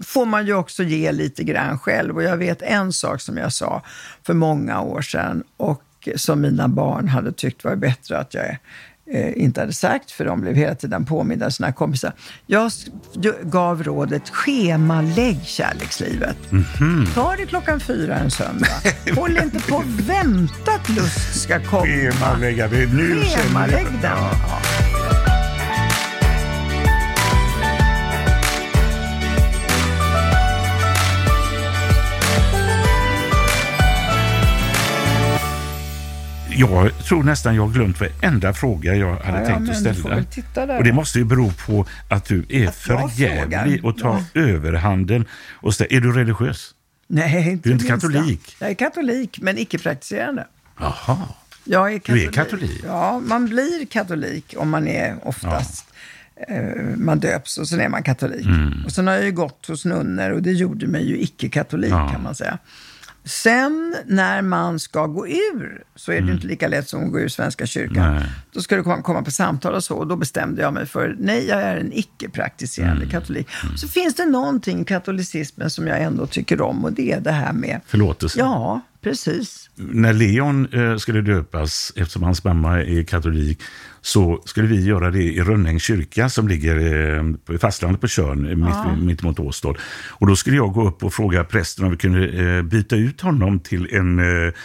får 0.00 0.26
man 0.26 0.46
ju 0.46 0.54
också 0.54 0.82
ge 0.82 1.12
lite 1.12 1.44
grann 1.44 1.78
själv. 1.78 2.16
Och 2.16 2.22
jag 2.22 2.36
vet 2.36 2.62
en 2.62 2.92
sak 2.92 3.20
som 3.20 3.36
jag 3.36 3.52
sa 3.52 3.82
för 4.22 4.34
många 4.34 4.80
år 4.80 5.02
sedan 5.02 5.44
och 5.56 6.08
som 6.16 6.40
mina 6.40 6.68
barn 6.68 7.08
hade 7.08 7.32
tyckt 7.32 7.64
var 7.64 7.76
bättre 7.76 8.18
att 8.18 8.34
jag 8.34 8.58
inte 9.36 9.60
hade 9.60 9.72
sagt, 9.72 10.10
för 10.10 10.24
de 10.24 10.40
blev 10.40 10.54
hela 10.54 10.74
tiden 10.74 11.04
påminda 11.04 11.50
sina 11.50 11.72
kompisar. 11.72 12.12
Jag 12.46 12.70
gav 13.42 13.82
rådet 13.82 14.28
schemalägg 14.28 15.44
kärlekslivet. 15.44 16.36
Mm 16.52 16.64
-hmm. 16.64 17.14
Ta 17.14 17.34
det 17.36 17.46
klockan 17.46 17.80
fyra 17.80 18.16
en 18.16 18.30
söndag. 18.30 18.66
Håll 19.16 19.36
inte 19.36 19.60
på 19.60 19.76
och 19.76 20.08
vänta 20.08 20.72
att 20.72 20.88
lust 20.88 21.40
ska 21.42 21.60
komma. 21.60 21.82
Schemalägga, 21.82 22.68
det 22.68 22.82
är 22.82 22.86
nu 22.86 23.22
Schemalägg 23.22 23.86
den. 24.02 24.02
Ja. 24.02 25.11
Jag 36.56 36.98
tror 37.04 37.22
nästan 37.22 37.54
jag 37.54 37.62
har 37.62 37.72
glömt 37.72 38.00
varenda 38.00 38.52
fråga 38.52 38.94
jag 38.94 39.16
hade 39.16 39.40
ja, 39.40 39.46
tänkt 39.46 39.70
att 39.70 39.76
ställa. 39.76 40.78
Och 40.78 40.84
det 40.84 40.92
måste 40.92 41.18
ju 41.18 41.24
bero 41.24 41.52
på 41.66 41.86
att 42.10 42.24
du 42.24 42.44
är 42.48 42.70
för 42.70 43.10
jävlig 43.20 43.84
och 43.84 43.98
tar 43.98 44.24
ja. 44.32 44.40
överhanden. 44.40 45.26
Och 45.52 45.74
ställa. 45.74 45.96
Är 45.96 46.00
du 46.00 46.12
religiös? 46.12 46.74
Nej, 47.06 47.50
inte 47.50 47.68
Du 47.68 47.70
är 47.70 47.74
inte 47.74 47.86
katolik? 47.86 48.56
Jag 48.58 48.70
är 48.70 48.74
katolik, 48.74 49.38
men 49.42 49.58
icke-praktiserande. 49.58 50.46
Jaha. 50.78 51.18
Jag 51.64 51.94
är 51.94 51.98
katolik. 51.98 52.22
Du 52.22 52.28
är 52.28 52.44
katolik? 52.44 52.80
Ja, 52.86 53.20
man 53.20 53.48
blir 53.48 53.86
katolik 53.86 54.54
om 54.58 54.70
man 54.70 54.88
är 54.88 55.28
oftast 55.28 55.86
ja. 56.48 56.54
eh, 56.54 56.96
man 56.96 57.20
döps 57.20 57.58
och 57.58 57.68
sen 57.68 57.80
är 57.80 57.88
man 57.88 58.02
katolik. 58.02 58.46
Mm. 58.46 58.84
Och 58.84 58.92
sen 58.92 59.06
har 59.06 59.14
jag 59.14 59.24
ju 59.24 59.32
gått 59.32 59.66
hos 59.66 59.84
nunnor 59.84 60.30
och 60.30 60.42
det 60.42 60.52
gjorde 60.52 60.86
mig 60.86 61.08
ju 61.08 61.18
icke-katolik 61.18 61.92
ja. 61.92 62.08
kan 62.08 62.22
man 62.22 62.34
säga. 62.34 62.58
Sen 63.24 63.96
när 64.06 64.42
man 64.42 64.78
ska 64.78 65.06
gå 65.06 65.28
ur 65.28 65.84
så 65.96 66.10
är 66.10 66.16
det 66.16 66.22
mm. 66.22 66.34
inte 66.34 66.46
lika 66.46 66.68
lätt 66.68 66.88
som 66.88 67.04
att 67.04 67.12
gå 67.12 67.20
ur 67.20 67.28
Svenska 67.28 67.66
kyrkan. 67.66 68.14
Nej. 68.14 68.24
Då 68.52 68.60
ska 68.60 68.76
du 68.76 68.82
komma, 68.82 69.22
på 69.22 69.30
samtal 69.30 69.74
och 69.74 69.84
så. 69.84 69.94
Och 69.94 70.06
då 70.06 70.16
bestämde 70.16 70.62
jag 70.62 70.74
mig 70.74 70.86
för, 70.86 71.16
nej, 71.18 71.48
jag 71.48 71.62
är 71.62 71.76
en 71.76 71.92
icke-praktiserande 71.92 72.96
mm. 72.96 73.10
katolik. 73.10 73.48
Mm. 73.64 73.76
Så 73.76 73.88
finns 73.88 74.14
det 74.14 74.26
någonting 74.26 74.80
i 74.80 74.84
katolicismen 74.84 75.70
som 75.70 75.86
jag 75.86 76.02
ändå 76.02 76.26
tycker 76.26 76.60
om 76.60 76.84
och 76.84 76.92
det 76.92 77.12
är 77.12 77.20
det 77.20 77.32
här 77.32 77.52
med... 77.52 77.80
Förlåtelse. 77.86 78.38
Ja, 78.38 78.80
precis. 79.02 79.70
När 79.74 80.12
Leon 80.12 80.66
eh, 80.72 80.96
skulle 80.96 81.20
döpas, 81.20 81.92
eftersom 81.96 82.22
hans 82.22 82.44
mamma 82.44 82.82
är 82.82 83.02
katolik, 83.02 83.62
så 84.00 84.42
skulle 84.44 84.68
vi 84.68 84.84
göra 84.84 85.10
det 85.10 85.22
i 85.22 85.40
Rönning 85.40 85.80
kyrka 85.80 86.28
som 86.28 86.48
ligger 86.48 86.76
eh, 86.76 87.22
på 87.44 87.58
fastlandet 87.58 88.00
på 88.00 88.08
Tjörn, 88.08 88.46
eh, 88.46 88.68
ja. 88.68 88.94
mitt, 88.94 89.04
mitt 89.04 89.22
mot 89.22 89.38
Åstad. 89.38 89.74
Och 90.08 90.26
då 90.26 90.36
skulle 90.36 90.56
jag 90.56 90.72
gå 90.72 90.88
upp 90.88 91.04
och 91.04 91.14
fråga 91.14 91.44
prästen 91.44 91.84
om 91.84 91.90
vi 91.90 91.96
kunde 91.96 92.28
eh, 92.28 92.62
byta 92.62 92.96
ut 92.96 93.20
honom 93.20 93.60
till 93.60 93.94
en 93.94 94.20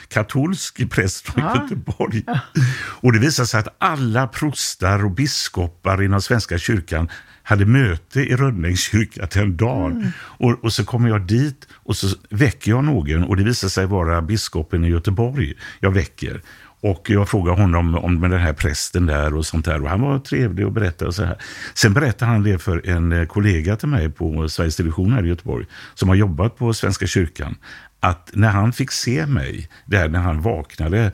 katolsk 0.07 0.89
präst 0.89 1.29
från 1.29 1.43
ja. 1.43 1.61
Göteborg. 1.61 2.23
Ja. 2.27 2.39
Och 2.79 3.13
det 3.13 3.19
visade 3.19 3.47
sig 3.47 3.59
att 3.59 3.75
alla 3.77 4.27
prostar 4.27 5.05
och 5.05 5.11
biskopar 5.11 6.03
inom 6.03 6.21
Svenska 6.21 6.57
kyrkan 6.57 7.09
hade 7.47 7.65
möte 7.65 8.21
i 8.21 8.35
Rönning 8.35 8.77
kyrka 8.77 9.27
den 9.33 9.57
dagen. 9.57 9.91
Mm. 9.91 10.11
Och, 10.19 10.63
och, 10.63 10.73
så 10.73 10.85
kommer 10.85 11.09
jag 11.09 11.21
dit 11.21 11.67
och 11.73 11.95
så 11.95 12.07
väcker 12.29 12.71
jag 12.71 12.83
någon 12.83 13.23
och 13.23 13.37
det 13.37 13.43
visar 13.43 13.67
sig 13.67 13.85
vara 13.85 14.21
biskopen 14.21 14.83
i 14.83 14.89
Göteborg 14.89 15.53
jag 15.79 15.91
väcker. 15.91 16.41
Och 16.81 17.09
jag 17.09 17.29
frågade 17.29 17.61
honom 17.61 17.95
om 17.95 18.21
den 18.21 18.39
här 18.39 18.53
prästen 18.53 19.05
där 19.05 19.35
och 19.35 19.45
sånt 19.45 19.65
där. 19.65 19.83
Och 19.83 19.89
han 19.89 20.01
var 20.01 20.19
trevlig 20.19 20.65
och 20.65 20.71
berättade 20.71 21.07
och 21.07 21.15
så 21.15 21.23
här. 21.23 21.37
Sen 21.73 21.93
berättade 21.93 22.31
han 22.31 22.43
det 22.43 22.59
för 22.59 22.89
en 22.89 23.11
eh, 23.11 23.25
kollega 23.25 23.75
till 23.75 23.87
mig 23.87 24.09
på 24.09 24.49
Sveriges 24.49 24.75
Television 24.75 25.13
här 25.13 25.25
i 25.25 25.27
Göteborg, 25.27 25.65
som 25.93 26.09
har 26.09 26.15
jobbat 26.15 26.57
på 26.57 26.73
Svenska 26.73 27.07
kyrkan, 27.07 27.55
att 27.99 28.29
när 28.33 28.49
han 28.49 28.73
fick 28.73 28.91
se 28.91 29.25
mig, 29.25 29.69
där 29.85 30.09
när 30.09 30.19
han 30.19 30.41
vaknade, 30.41 31.11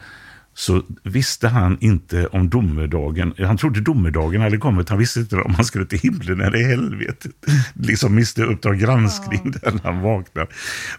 så 0.53 0.81
visste 1.03 1.47
han 1.47 1.77
inte 1.81 2.27
om 2.27 2.49
domedagen. 2.49 3.33
Han 3.39 3.57
trodde 3.57 3.81
domedagen 3.81 4.41
hade 4.41 4.57
kommit. 4.57 4.89
Han 4.89 4.97
visste 4.97 5.19
inte 5.19 5.35
om 5.35 5.55
han 5.55 5.65
skulle 5.65 5.85
till 5.85 5.99
himlen 5.99 6.41
eller 6.41 6.67
helvetet. 6.67 7.31
Liksom 7.73 8.15
miste 8.15 8.43
Uppdrag 8.43 8.79
granskning 8.79 9.53
ja. 9.61 9.71
där 9.71 9.79
han 9.83 10.01
vaknade. 10.01 10.47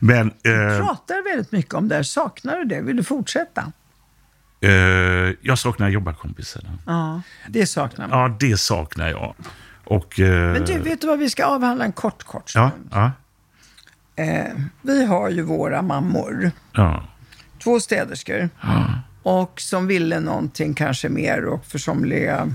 Men, 0.00 0.32
du 0.42 0.72
eh, 0.72 0.86
pratar 0.86 1.30
väldigt 1.30 1.52
mycket 1.52 1.74
om 1.74 1.88
det 1.88 1.94
här. 1.94 2.02
Saknar 2.02 2.56
du 2.56 2.64
det? 2.64 2.80
Vill 2.80 2.96
du 2.96 3.02
fortsätta? 3.04 3.72
Eh, 4.60 4.70
jag 5.40 5.58
saknar 5.58 5.88
jobbarkompisar. 5.88 6.62
Ja, 6.86 7.22
det 7.48 7.66
saknar 7.66 8.08
man. 8.08 8.18
Ja, 8.18 8.36
det 8.40 8.56
saknar 8.56 9.08
jag. 9.08 9.34
Och, 9.84 10.20
eh, 10.20 10.52
Men 10.52 10.64
du, 10.64 10.78
vet 10.78 11.00
du 11.00 11.06
vad? 11.06 11.18
Vi 11.18 11.30
ska 11.30 11.44
avhandla 11.44 11.84
en 11.84 11.92
kort, 11.92 12.22
kort 12.22 12.50
stund. 12.50 12.72
Ja, 12.90 13.12
ja. 14.16 14.22
Eh, 14.24 14.54
vi 14.82 15.04
har 15.04 15.30
ju 15.30 15.42
våra 15.42 15.82
mammor. 15.82 16.50
Ja. 16.72 17.04
Två 17.62 17.80
städerskor. 17.80 18.48
Och 19.24 19.60
som 19.60 19.86
ville 19.86 20.20
någonting 20.20 20.74
kanske 20.74 21.08
mer 21.08 21.44
och 21.44 21.66
för 21.66 21.78
somliga 21.78 22.54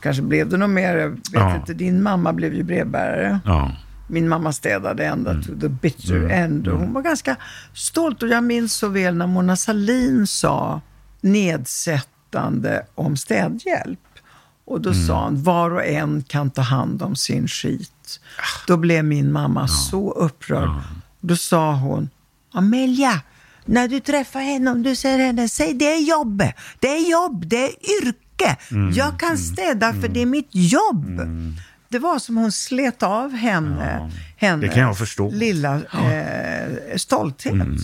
kanske 0.00 0.22
blev 0.22 0.48
det 0.48 0.56
något 0.56 0.70
mer. 0.70 0.96
Jag 0.96 1.08
vet 1.10 1.20
ja. 1.32 1.56
inte, 1.56 1.74
din 1.74 2.02
mamma 2.02 2.32
blev 2.32 2.54
ju 2.54 2.62
brevbärare. 2.62 3.40
Ja. 3.44 3.76
Min 4.08 4.28
mamma 4.28 4.52
städade 4.52 5.06
ända 5.06 5.30
mm. 5.30 5.42
to 5.42 5.52
the 5.60 5.68
bitter 5.68 6.16
mm. 6.16 6.30
end. 6.30 6.68
Och 6.68 6.74
hon 6.74 6.82
mm. 6.82 6.94
var 6.94 7.02
ganska 7.02 7.36
stolt. 7.74 8.22
Och 8.22 8.28
jag 8.28 8.44
minns 8.44 8.74
så 8.74 8.88
väl 8.88 9.14
när 9.14 9.26
Mona 9.26 9.56
Salin 9.56 10.26
sa 10.26 10.80
nedsättande 11.20 12.86
om 12.94 13.16
städhjälp. 13.16 13.98
Och 14.64 14.80
då 14.80 14.90
mm. 14.90 15.06
sa 15.06 15.24
han, 15.24 15.42
var 15.42 15.70
och 15.70 15.84
en 15.84 16.22
kan 16.22 16.50
ta 16.50 16.62
hand 16.62 17.02
om 17.02 17.16
sin 17.16 17.48
skit. 17.48 18.20
Då 18.66 18.76
blev 18.76 19.04
min 19.04 19.32
mamma 19.32 19.60
ja. 19.60 19.66
så 19.68 20.12
upprörd. 20.12 20.70
Då 21.20 21.36
sa 21.36 21.74
hon, 21.74 22.10
Amelia, 22.52 23.20
när 23.64 23.88
du 23.88 24.00
träffar 24.00 24.40
henne, 24.40 24.70
om 24.70 24.82
du 24.82 24.96
säger 24.96 25.18
henne, 25.18 25.48
säg 25.48 25.74
det 25.74 25.92
är 25.92 26.00
jobb. 26.08 26.42
Det 26.78 26.88
är 26.88 27.10
jobb, 27.10 27.46
det 27.46 27.64
är 27.64 28.02
yrke. 28.02 28.56
Mm. 28.70 28.92
Jag 28.92 29.20
kan 29.20 29.28
mm. 29.28 29.38
städa 29.38 29.88
mm. 29.88 30.00
för 30.00 30.08
det 30.08 30.22
är 30.22 30.26
mitt 30.26 30.50
jobb. 30.50 31.20
Mm. 31.20 31.54
Det 31.88 31.98
var 31.98 32.18
som 32.18 32.36
hon 32.36 32.52
slet 32.52 33.02
av 33.02 33.32
henne, 33.32 33.98
ja. 34.00 34.10
hennes 34.36 35.18
lilla 35.32 35.74
eh, 35.76 36.96
stolthet. 36.96 37.52
Mm. 37.52 37.76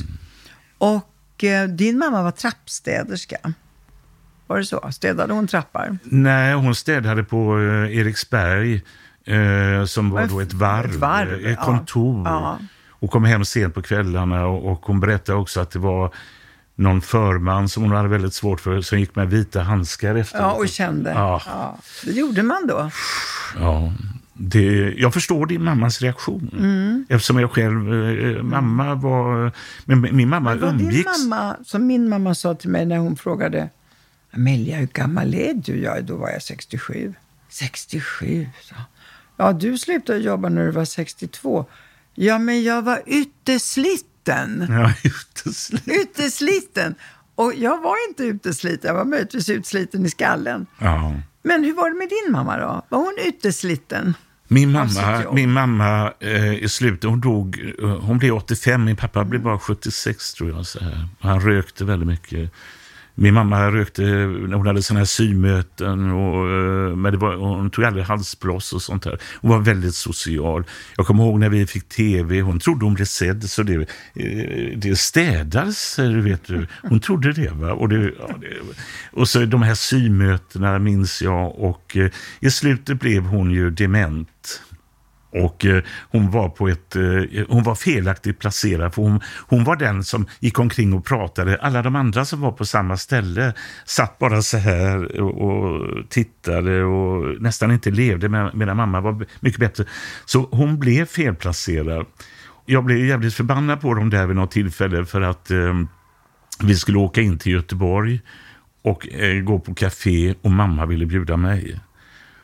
Och 0.79 1.15
Eh, 1.43 1.65
din 1.65 1.99
mamma 1.99 2.23
var 2.23 2.31
trappstäderska. 2.31 3.37
Var 4.47 4.59
det 4.59 4.65
så? 4.65 4.93
Städade 4.93 5.33
hon 5.33 5.47
trappar? 5.47 5.99
Nej, 6.05 6.55
hon 6.55 6.75
städade 6.75 7.25
på 7.25 7.59
eh, 7.59 7.99
Eriksberg, 7.99 8.83
eh, 9.25 9.85
som 9.85 10.11
var 10.11 10.27
då 10.27 10.41
ett 10.41 10.53
varv, 10.53 10.91
ett, 10.91 10.97
varv, 10.97 11.47
ett 11.47 11.59
kontor. 11.59 12.25
Ja. 12.25 12.59
Ja. 12.61 12.67
Och 12.99 13.11
kom 13.11 13.25
hem 13.25 13.45
sent 13.45 13.75
på 13.75 13.83
kvällarna 13.83 14.47
och, 14.47 14.73
och 14.73 14.87
hon 14.87 15.01
berättade 15.01 15.39
också 15.39 15.61
att 15.61 15.71
det 15.71 15.79
var 15.79 16.15
någon 16.75 17.01
förman 17.01 17.69
som 17.69 17.83
hon 17.83 17.93
hade 17.93 18.09
väldigt 18.09 18.35
svårt 18.35 18.61
för, 18.61 18.81
som 18.81 18.99
gick 18.99 19.17
med 19.17 19.31
vita 19.31 19.63
handskar 19.63 20.15
efter. 20.15 20.39
Ja, 20.39 20.53
och 20.53 20.69
kände. 20.69 21.11
Ja. 21.11 21.43
ja. 21.47 21.79
Det 22.05 22.13
gjorde 22.13 22.43
man 22.43 22.67
då. 22.67 22.91
Ja, 23.59 23.93
det, 24.33 24.95
jag 24.97 25.15
förstår 25.15 25.47
din 25.47 25.65
mammas 25.65 26.03
reaktion. 26.03 26.51
Mm. 26.59 27.07
Eftersom 27.09 27.39
jag 27.39 27.53
själv, 27.53 27.93
eh, 27.93 28.43
mamma 28.43 28.95
var, 28.95 29.53
men 29.85 30.01
min 30.01 30.29
mamma 30.29 30.51
men 30.51 30.61
var 30.61 30.69
umgicks. 30.69 30.95
Din 30.95 31.29
mamma, 31.29 31.57
som 31.65 31.87
min 31.87 32.09
mamma 32.09 32.35
sa 32.35 32.55
till 32.55 32.71
mig 32.71 32.87
när 32.87 32.99
hon 32.99 33.17
frågade, 33.17 33.69
Amelia 34.31 34.77
hur 34.77 34.87
gammal 34.87 35.35
är 35.35 35.55
du? 35.55 35.83
Ja, 35.83 36.01
då 36.01 36.17
var 36.17 36.31
jag 36.31 36.43
67. 36.43 37.15
67, 37.49 38.49
så. 38.63 38.75
Ja, 39.37 39.53
du 39.53 39.79
slutade 39.79 40.19
jobba 40.19 40.49
när 40.49 40.67
du 40.67 40.71
var 40.71 40.85
62. 40.85 41.67
Ja, 42.21 42.39
men 42.39 42.63
jag 42.63 42.83
var 42.83 43.03
utesliten. 43.07 44.05
Ja, 44.69 44.93
utesliten. 45.05 45.95
Utesliten. 45.95 46.95
Och 47.35 47.53
jag 47.55 47.83
var 47.83 48.09
inte 48.09 48.25
utesliten, 48.25 48.89
jag 48.89 48.95
var 48.95 49.05
möjligtvis 49.05 49.49
utsliten 49.49 50.07
i 50.07 50.11
skallen. 50.11 50.67
Ja. 50.79 51.15
Men 51.43 51.65
hur 51.65 51.75
var 51.75 51.91
det 51.91 51.97
med 51.97 52.09
din 52.09 52.33
mamma 52.33 52.57
då? 52.57 52.87
Var 52.89 52.99
hon 52.99 53.15
utesliten? 53.27 54.15
Min 54.49 54.73
mamma, 54.73 55.25
min 55.33 55.53
mamma 55.53 56.13
eh, 56.21 56.55
i 56.55 56.69
slutet, 56.69 57.11
hon 57.11 57.21
dog, 57.21 57.75
eh, 57.83 57.89
hon 57.89 58.19
blev 58.19 58.35
85, 58.35 58.85
min 58.85 58.97
pappa 58.97 59.25
blev 59.25 59.43
bara 59.43 59.59
76 59.59 60.35
tror 60.35 60.51
jag. 60.51 60.67
Så 60.67 60.81
här. 60.81 61.09
Han 61.21 61.41
rökte 61.41 61.85
väldigt 61.85 62.09
mycket. 62.09 62.53
Min 63.21 63.35
mamma 63.35 63.71
rökte 63.71 64.03
när 64.03 64.57
hon 64.57 64.67
hade 64.67 64.83
sådana 64.83 65.01
här 65.01 65.05
symöten. 65.05 66.11
Och, 66.11 66.51
eh, 66.51 66.97
men 66.97 67.13
det 67.13 67.19
var, 67.19 67.37
hon 67.37 67.71
tog 67.71 67.85
aldrig 67.85 68.05
halsbloss 68.05 68.73
och 68.73 68.83
sånt 68.83 69.03
där. 69.03 69.19
Hon 69.41 69.51
var 69.51 69.59
väldigt 69.59 69.95
social. 69.95 70.65
Jag 70.97 71.07
kommer 71.07 71.25
ihåg 71.25 71.41
när 71.41 71.49
vi 71.49 71.67
fick 71.67 71.89
tv. 71.89 72.41
Hon 72.41 72.61
trodde 72.61 72.85
hon 72.85 72.95
blev 72.95 73.05
sedd. 73.05 73.51
Så 73.51 73.63
det, 73.63 73.75
eh, 74.15 74.79
det 74.79 74.99
städades, 74.99 75.99
vet 75.99 76.47
du. 76.47 76.67
Hon 76.83 77.01
trodde 77.01 77.33
det. 77.33 77.51
Va? 77.51 77.73
Och, 77.73 77.89
det, 77.89 78.13
ja, 78.19 78.29
det, 78.41 78.57
och 79.13 79.29
så 79.29 79.45
de 79.45 79.63
här 79.63 79.75
symötena 79.75 80.79
minns 80.79 81.23
jag. 81.23 81.59
Och 81.59 81.97
eh, 81.97 82.11
i 82.41 82.51
slutet 82.51 83.01
blev 83.01 83.23
hon 83.23 83.51
ju 83.51 83.71
dement. 83.71 84.63
Och 85.31 85.67
eh, 85.67 85.83
hon 86.11 86.31
var 86.31 86.49
på 86.49 86.69
ett, 86.69 86.97
eh, 86.97 87.03
hon 87.49 87.63
var 87.63 87.75
felaktigt 87.75 88.39
placerad 88.39 88.95
för 88.95 89.03
hon, 89.03 89.21
hon 89.49 89.65
var 89.65 89.77
den 89.77 90.05
som 90.05 90.27
gick 90.41 90.59
omkring 90.59 90.93
och 90.93 91.05
pratade. 91.05 91.59
Alla 91.61 91.83
de 91.83 91.97
andra 91.97 92.25
som 92.25 92.41
var 92.41 92.53
på 92.53 92.65
samma 92.65 92.97
ställe 92.97 93.53
satt 93.85 94.19
bara 94.19 94.43
så 94.43 94.57
här 94.57 95.21
och, 95.21 95.41
och 95.41 95.87
tittade 96.09 96.85
och 96.85 97.43
nästan 97.43 97.71
inte 97.71 97.91
levde 97.91 98.29
med, 98.29 98.55
medan 98.55 98.77
mamma 98.77 99.01
var 99.01 99.27
mycket 99.41 99.61
bättre. 99.61 99.85
Så 100.25 100.49
hon 100.51 100.79
blev 100.79 101.07
felplacerad. 101.07 102.07
Jag 102.67 102.85
blev 102.85 103.07
jävligt 103.07 103.35
förbannad 103.35 103.81
på 103.81 103.95
dem 103.95 104.11
där 104.11 104.27
vid 104.27 104.37
något 104.37 104.51
tillfälle 104.51 105.05
för 105.05 105.21
att 105.21 105.51
eh, 105.51 105.75
vi 106.63 106.75
skulle 106.75 106.99
åka 106.99 107.21
in 107.21 107.39
till 107.39 107.53
Göteborg 107.53 108.21
och 108.83 109.09
eh, 109.09 109.43
gå 109.43 109.59
på 109.59 109.75
café 109.75 110.35
och 110.43 110.51
mamma 110.51 110.87
ville 110.87 111.07
bjuda 111.07 111.37
mig. 111.37 111.81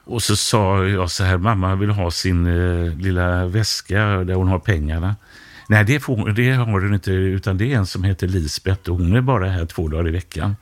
Och 0.04 0.22
så 0.22 0.36
sa 0.36 0.84
jag 0.84 1.10
så 1.10 1.24
här, 1.24 1.38
mamma 1.38 1.74
vill 1.74 1.90
ha 1.90 2.10
sin 2.10 2.46
eh, 2.46 2.96
lilla 2.96 3.46
väska 3.46 3.98
där 3.98 4.34
hon 4.34 4.48
har 4.48 4.58
pengarna. 4.58 5.16
Nej, 5.68 5.84
det, 5.84 6.00
får, 6.00 6.30
det 6.30 6.52
har 6.52 6.66
hon 6.66 6.94
inte, 6.94 7.10
utan 7.10 7.58
det 7.58 7.72
är 7.72 7.76
en 7.76 7.86
som 7.86 8.04
heter 8.04 8.26
Lisbeth 8.28 8.90
och 8.90 8.96
hon 8.96 9.16
är 9.16 9.20
bara 9.20 9.48
här 9.48 9.66
två 9.66 9.88
dagar 9.88 10.08
i 10.08 10.10
veckan. 10.10 10.56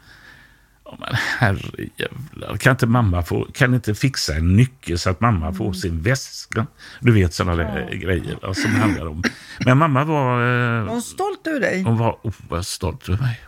Oh, 0.85 0.95
men 1.01 1.15
herrejävlar, 1.39 2.57
kan 2.57 2.71
inte 2.71 2.87
mamma 2.87 3.23
få, 3.23 3.47
kan 3.55 3.75
inte 3.75 3.95
fixa 3.95 4.35
en 4.35 4.57
nyckel 4.57 4.99
så 4.99 5.11
att 5.11 5.21
mamma 5.21 5.53
får 5.53 5.73
sin 5.73 6.03
väska? 6.03 6.67
Du 7.01 7.13
vet 7.13 7.35
sådana 7.35 7.57
där 7.57 7.89
ja. 7.91 7.99
grejer 7.99 8.53
som 8.53 8.75
handlar 8.75 9.07
om. 9.07 9.23
Men 9.65 9.79
mamma 9.79 10.05
var... 10.05 10.41
Eh, 10.41 10.85
var 10.85 10.93
hon 10.93 11.03
stolt 11.03 11.47
över 11.47 11.61
dig? 11.61 11.83
Hon 11.83 11.99
var 11.99 12.19
oh, 12.23 12.61
stolt 12.61 13.09
över 13.09 13.23
mig. 13.23 13.41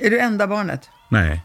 Är 0.00 0.10
du 0.10 0.18
enda 0.18 0.46
barnet? 0.46 0.90
Nej. 1.08 1.42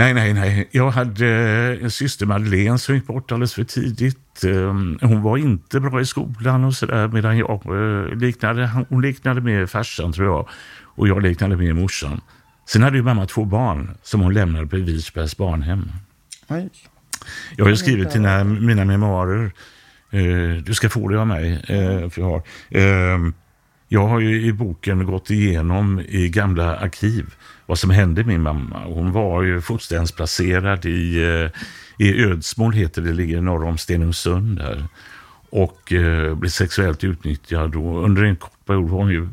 Nej, 0.00 0.14
nej, 0.14 0.34
nej. 0.34 0.68
Jag 0.70 0.90
hade 0.90 1.26
eh, 1.26 1.84
en 1.84 1.90
syster 1.90 2.26
Madeleine 2.26 2.78
som 2.78 2.94
gick 2.94 3.06
bort 3.06 3.32
alldeles 3.32 3.54
för 3.54 3.64
tidigt. 3.64 4.44
Ehm, 4.44 4.98
hon 5.02 5.22
var 5.22 5.36
inte 5.36 5.80
bra 5.80 6.00
i 6.00 6.06
skolan 6.06 6.64
och 6.64 6.74
sådär 6.74 7.08
medan 7.08 7.38
jag 7.38 7.50
eh, 7.50 8.18
liknade, 8.18 8.84
hon 8.88 9.02
liknade 9.02 9.40
med 9.40 9.70
farsan 9.70 10.12
tror 10.12 10.26
jag 10.26 10.48
och 10.82 11.08
jag 11.08 11.22
liknade 11.22 11.56
med 11.56 11.76
morsan. 11.76 12.20
Sen 12.68 12.82
hade 12.82 12.96
ju 12.96 13.02
mamma 13.02 13.26
två 13.26 13.44
barn 13.44 13.96
som 14.02 14.20
hon 14.20 14.34
lämnade 14.34 14.66
på 14.66 14.76
Visbergs 14.76 15.36
barnhem. 15.36 15.92
Oj. 16.48 16.70
Jag 17.56 17.64
har 17.64 17.70
ju 17.70 17.76
skrivit 17.76 18.10
dina, 18.10 18.44
mina 18.44 18.84
memoarer. 18.84 19.52
Eh, 20.10 20.62
du 20.64 20.74
ska 20.74 20.88
få 20.88 21.08
det 21.08 21.20
av 21.20 21.26
mig. 21.26 21.62
För 22.10 22.20
jag, 22.20 22.30
har. 22.30 22.42
Ehm, 22.70 23.34
jag 23.88 24.08
har 24.08 24.20
ju 24.20 24.46
i 24.46 24.52
boken 24.52 25.06
gått 25.06 25.30
igenom 25.30 26.00
i 26.08 26.28
gamla 26.28 26.76
arkiv 26.76 27.34
vad 27.70 27.78
som 27.78 27.90
hände 27.90 28.24
min 28.24 28.42
mamma. 28.42 28.84
Hon 28.84 29.12
var 29.12 29.42
ju 29.42 29.60
fosterhemsplacerad 29.60 30.86
i, 30.86 31.22
eh, 31.22 31.50
i 32.06 32.24
Ödsmål, 32.24 32.72
heter 32.72 33.02
det, 33.02 33.12
ligger 33.12 33.40
norr 33.40 33.64
om 33.64 33.78
Stenungsund 33.78 34.58
där. 34.58 34.84
Och 35.50 35.92
eh, 35.92 36.34
blev 36.34 36.50
sexuellt 36.50 37.04
utnyttjad 37.04 37.76
och 37.76 38.04
under 38.04 38.22
en 38.22 38.36
kort 38.36 38.66
period 38.66 38.90
var 38.90 38.98
hon 38.98 39.10
ju 39.10 39.28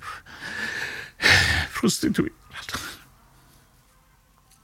prostituerad. 1.81 2.31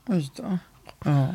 Just 0.08 0.36
det. 0.36 0.60
Ja. 1.06 1.34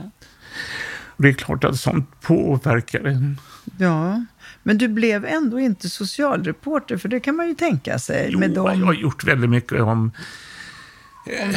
Det 1.16 1.28
är 1.28 1.32
klart 1.32 1.64
att 1.64 1.80
sånt 1.80 2.20
påverkar 2.20 3.04
en. 3.04 3.40
Ja, 3.78 4.24
men 4.62 4.78
du 4.78 4.88
blev 4.88 5.24
ändå 5.24 5.60
inte 5.60 5.88
socialreporter, 5.88 6.96
för 6.96 7.08
det 7.08 7.20
kan 7.20 7.36
man 7.36 7.48
ju 7.48 7.54
tänka 7.54 7.98
sig. 7.98 8.28
Jo, 8.32 8.38
med 8.38 8.50
dem. 8.50 8.80
jag 8.80 8.86
har 8.86 8.94
gjort 8.94 9.24
väldigt 9.24 9.50
mycket 9.50 9.80
om 9.80 10.12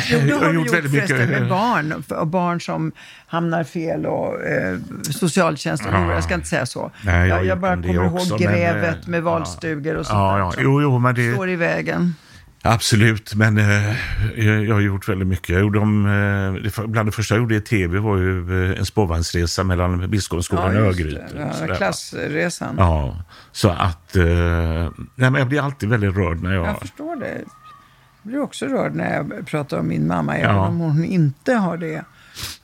Jo, 0.10 0.20
det 0.26 0.34
har, 0.34 0.40
har 0.40 0.54
gjort, 0.54 0.66
gjort 0.66 0.74
väldigt 0.74 0.94
mycket. 0.94 1.30
med 1.30 1.50
barn. 1.50 2.04
Och 2.10 2.28
barn 2.28 2.62
som 2.62 2.92
hamnar 3.28 3.64
fel 3.64 4.06
och 4.06 4.44
eh, 4.44 4.78
socialtjänsten. 5.02 5.94
Ja. 5.94 6.14
Jag 6.14 6.24
ska 6.24 6.34
inte 6.34 6.48
säga 6.48 6.66
så. 6.66 6.92
Nej, 7.06 7.30
jag, 7.30 7.46
jag 7.46 7.60
bara 7.60 7.76
kommer 7.76 7.94
ihåg 7.94 8.14
också, 8.14 8.38
grävet 8.38 8.98
men, 9.02 9.12
med 9.12 9.24
valstugor 9.24 9.96
och 9.96 10.06
sånt 10.06 10.18
ja, 10.18 10.40
ja. 10.40 10.54
Jo, 10.58 10.82
jo, 10.82 11.00
men 11.00 11.16
det... 11.16 11.34
står 11.34 11.50
i 11.50 11.56
vägen. 11.56 12.16
Absolut, 12.64 13.36
men 13.36 13.58
eh, 13.58 13.96
jag 14.68 14.74
har 14.74 14.82
gjort 14.82 15.10
väldigt 15.10 15.28
mycket. 15.28 15.50
Jag 15.50 15.74
de, 15.74 16.06
eh, 16.66 16.86
bland 16.86 17.08
det 17.08 17.12
första 17.12 17.36
jag 17.36 17.42
gjorde 17.42 17.56
i 17.56 17.62
tv 17.62 18.00
var 18.00 18.18
ju 18.18 18.66
eh, 18.72 18.80
en 18.80 18.86
spårvagnsresa 18.86 19.64
mellan 19.64 20.10
Biskopsskolan 20.10 20.76
ja, 20.76 20.82
och 20.82 20.88
Örgryte. 20.88 21.52
Ja, 21.68 21.76
klassresan. 21.76 22.76
Ja, 22.78 23.24
så 23.52 23.70
att 23.70 24.16
eh, 24.16 24.24
nej, 24.26 24.92
men 25.16 25.36
jag 25.36 25.48
blir 25.48 25.62
alltid 25.62 25.90
väldigt 25.90 26.16
rörd 26.16 26.44
när 26.44 26.54
jag... 26.54 26.68
Jag 26.68 26.80
förstår 26.80 27.16
det. 27.16 27.42
Blir 28.22 28.42
också 28.42 28.66
rörd 28.66 28.96
när 28.96 29.14
jag 29.14 29.48
pratar 29.48 29.80
om 29.80 29.88
min 29.88 30.08
mamma, 30.08 30.38
även 30.38 30.56
om 30.56 30.80
hon 30.80 31.06
inte 31.06 31.54
har 31.54 31.78
det, 31.78 31.96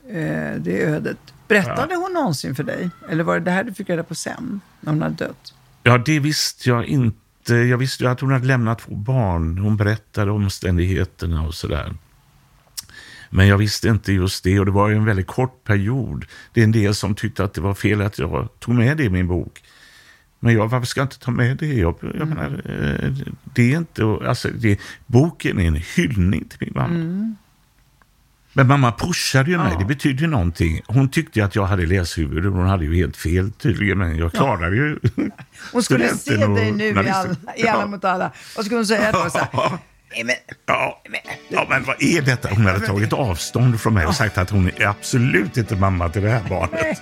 eh, 0.09 0.61
det 0.61 0.83
ödet. 0.83 1.17
Berättade 1.47 1.93
ja. 1.93 1.99
hon 1.99 2.13
någonsin 2.13 2.55
för 2.55 2.63
dig? 2.63 2.89
Eller 3.09 3.23
var 3.23 3.39
det 3.39 3.45
det 3.45 3.51
här 3.51 3.63
du 3.63 3.73
fick 3.73 3.89
reda 3.89 4.03
på 4.03 4.15
sen, 4.15 4.61
när 4.79 4.91
hon 4.91 5.01
hade 5.01 5.15
dött? 5.15 5.53
Ja, 5.83 5.97
det 5.97 6.19
visste 6.19 6.69
jag 6.69 6.85
inte. 6.85 7.55
Jag 7.55 7.77
visste 7.77 8.11
att 8.11 8.19
hon 8.19 8.31
hade 8.31 8.45
lämnat 8.45 8.79
två 8.79 8.95
barn. 8.95 9.57
Hon 9.57 9.77
berättade 9.77 10.31
omständigheterna 10.31 11.47
och 11.47 11.53
sådär. 11.53 11.93
Men 13.29 13.47
jag 13.47 13.57
visste 13.57 13.87
inte 13.87 14.13
just 14.13 14.43
det 14.43 14.59
och 14.59 14.65
det 14.65 14.71
var 14.71 14.89
ju 14.89 14.95
en 14.95 15.05
väldigt 15.05 15.27
kort 15.27 15.63
period. 15.63 16.25
Det 16.53 16.59
är 16.59 16.63
en 16.63 16.71
del 16.71 16.95
som 16.95 17.15
tyckte 17.15 17.43
att 17.43 17.53
det 17.53 17.61
var 17.61 17.73
fel 17.73 18.01
att 18.01 18.19
jag 18.19 18.49
tog 18.59 18.75
med 18.75 18.97
det 18.97 19.03
i 19.03 19.09
min 19.09 19.27
bok. 19.27 19.63
Men 20.39 20.53
jag, 20.53 20.67
varför 20.67 20.88
ska 20.88 20.99
jag 20.99 21.05
inte 21.05 21.19
ta 21.19 21.31
med 21.31 21.57
det? 21.57 21.73
Jag, 21.73 21.95
jag 22.01 22.15
mm. 22.15 22.29
menar, 22.29 22.61
eh, 22.65 23.11
det 23.43 23.73
är 23.73 23.77
inte, 23.77 24.03
alltså, 24.03 24.49
det, 24.49 24.79
boken 25.05 25.59
är 25.59 25.67
en 25.67 25.81
hyllning 25.95 26.45
till 26.45 26.57
min 26.59 26.71
mamma. 26.75 26.95
Mm. 26.95 27.35
Men 28.53 28.67
mamma 28.67 28.91
pushade 28.91 29.51
ju 29.51 29.57
mig, 29.57 29.71
ja. 29.73 29.79
det 29.79 29.85
betyder 29.85 30.21
ju 30.21 30.27
någonting. 30.27 30.81
Hon 30.88 31.09
tyckte 31.09 31.45
att 31.45 31.55
jag 31.55 31.65
hade 31.65 31.85
läshuvud 31.85 32.45
och 32.45 32.53
hon 32.53 32.67
hade 32.67 32.85
ju 32.85 32.95
helt 32.95 33.17
fel 33.17 33.51
tydligen, 33.51 33.97
men 33.97 34.17
jag 34.17 34.31
klarade 34.31 34.75
ja. 34.75 34.83
ju 34.83 34.99
Hon 35.71 35.83
skulle 35.83 36.09
se 36.09 36.35
dig 36.35 36.71
nu 36.71 36.88
i 36.88 36.97
alla, 36.97 37.35
i 37.55 37.67
alla 37.67 37.85
mot 37.85 38.05
alla. 38.05 38.31
Och 38.57 38.65
skulle 38.65 38.77
hon 38.77 38.85
säga 38.85 39.09
att 39.09 39.31
så 39.31 39.38
här, 39.38 39.77
men, 40.23 40.35
ja, 40.65 41.01
ja, 41.49 41.65
men 41.69 41.83
vad 41.83 42.03
är 42.03 42.21
detta? 42.21 42.49
Hon 42.49 42.65
hade 42.65 42.79
tagit 42.79 43.13
avstånd 43.13 43.81
från 43.81 43.93
mig 43.93 44.05
och 44.05 44.15
sagt 44.15 44.38
att 44.38 44.49
hon 44.49 44.67
är 44.67 44.88
absolut 44.88 45.57
inte 45.57 45.75
mamma 45.75 46.09
till 46.09 46.21
det 46.21 46.29
här 46.29 46.49
barnet. 46.49 47.01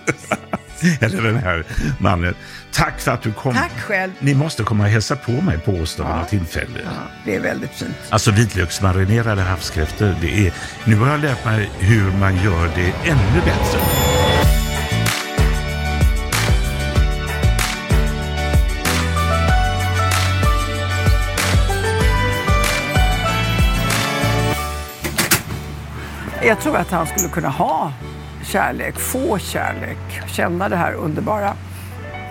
Eller 1.02 1.22
den 1.22 1.38
här 1.38 1.64
mannen. 2.00 2.36
Tack 2.72 3.00
för 3.00 3.12
att 3.12 3.22
du 3.22 3.34
kom. 3.34 3.54
Tack 3.54 3.80
själv. 3.80 4.12
Ni 4.20 4.34
måste 4.34 4.64
komma 4.64 4.84
och 4.84 4.90
hälsa 4.90 5.16
på 5.16 5.32
mig 5.32 5.60
på 5.60 5.72
Åstad 5.72 6.04
ja. 6.04 6.26
tillfälle. 6.30 6.80
Ja, 6.84 6.92
det 7.26 7.36
är 7.36 7.40
väldigt 7.40 7.72
fint. 7.72 7.96
Alltså 8.10 8.32
vitlöksmarinerade 8.32 9.42
havskräftor. 9.42 10.16
Det 10.22 10.48
är, 10.48 10.54
nu 10.86 10.96
har 10.96 11.08
jag 11.08 11.20
lärt 11.20 11.46
mig 11.46 11.70
hur 11.80 12.12
man 12.12 12.44
gör 12.44 12.70
det 12.76 13.10
ännu 13.10 13.42
bättre. 13.46 13.80
Jag 26.46 26.62
tror 26.62 26.78
att 26.78 26.92
han 26.92 27.08
skulle 27.08 27.30
kunna 27.30 27.50
ha 27.50 27.94
kärlek, 28.46 29.00
få 29.00 29.38
kärlek, 29.38 29.98
känna 30.28 30.70
det 30.70 30.76
här 30.76 30.94
underbara 30.94 31.54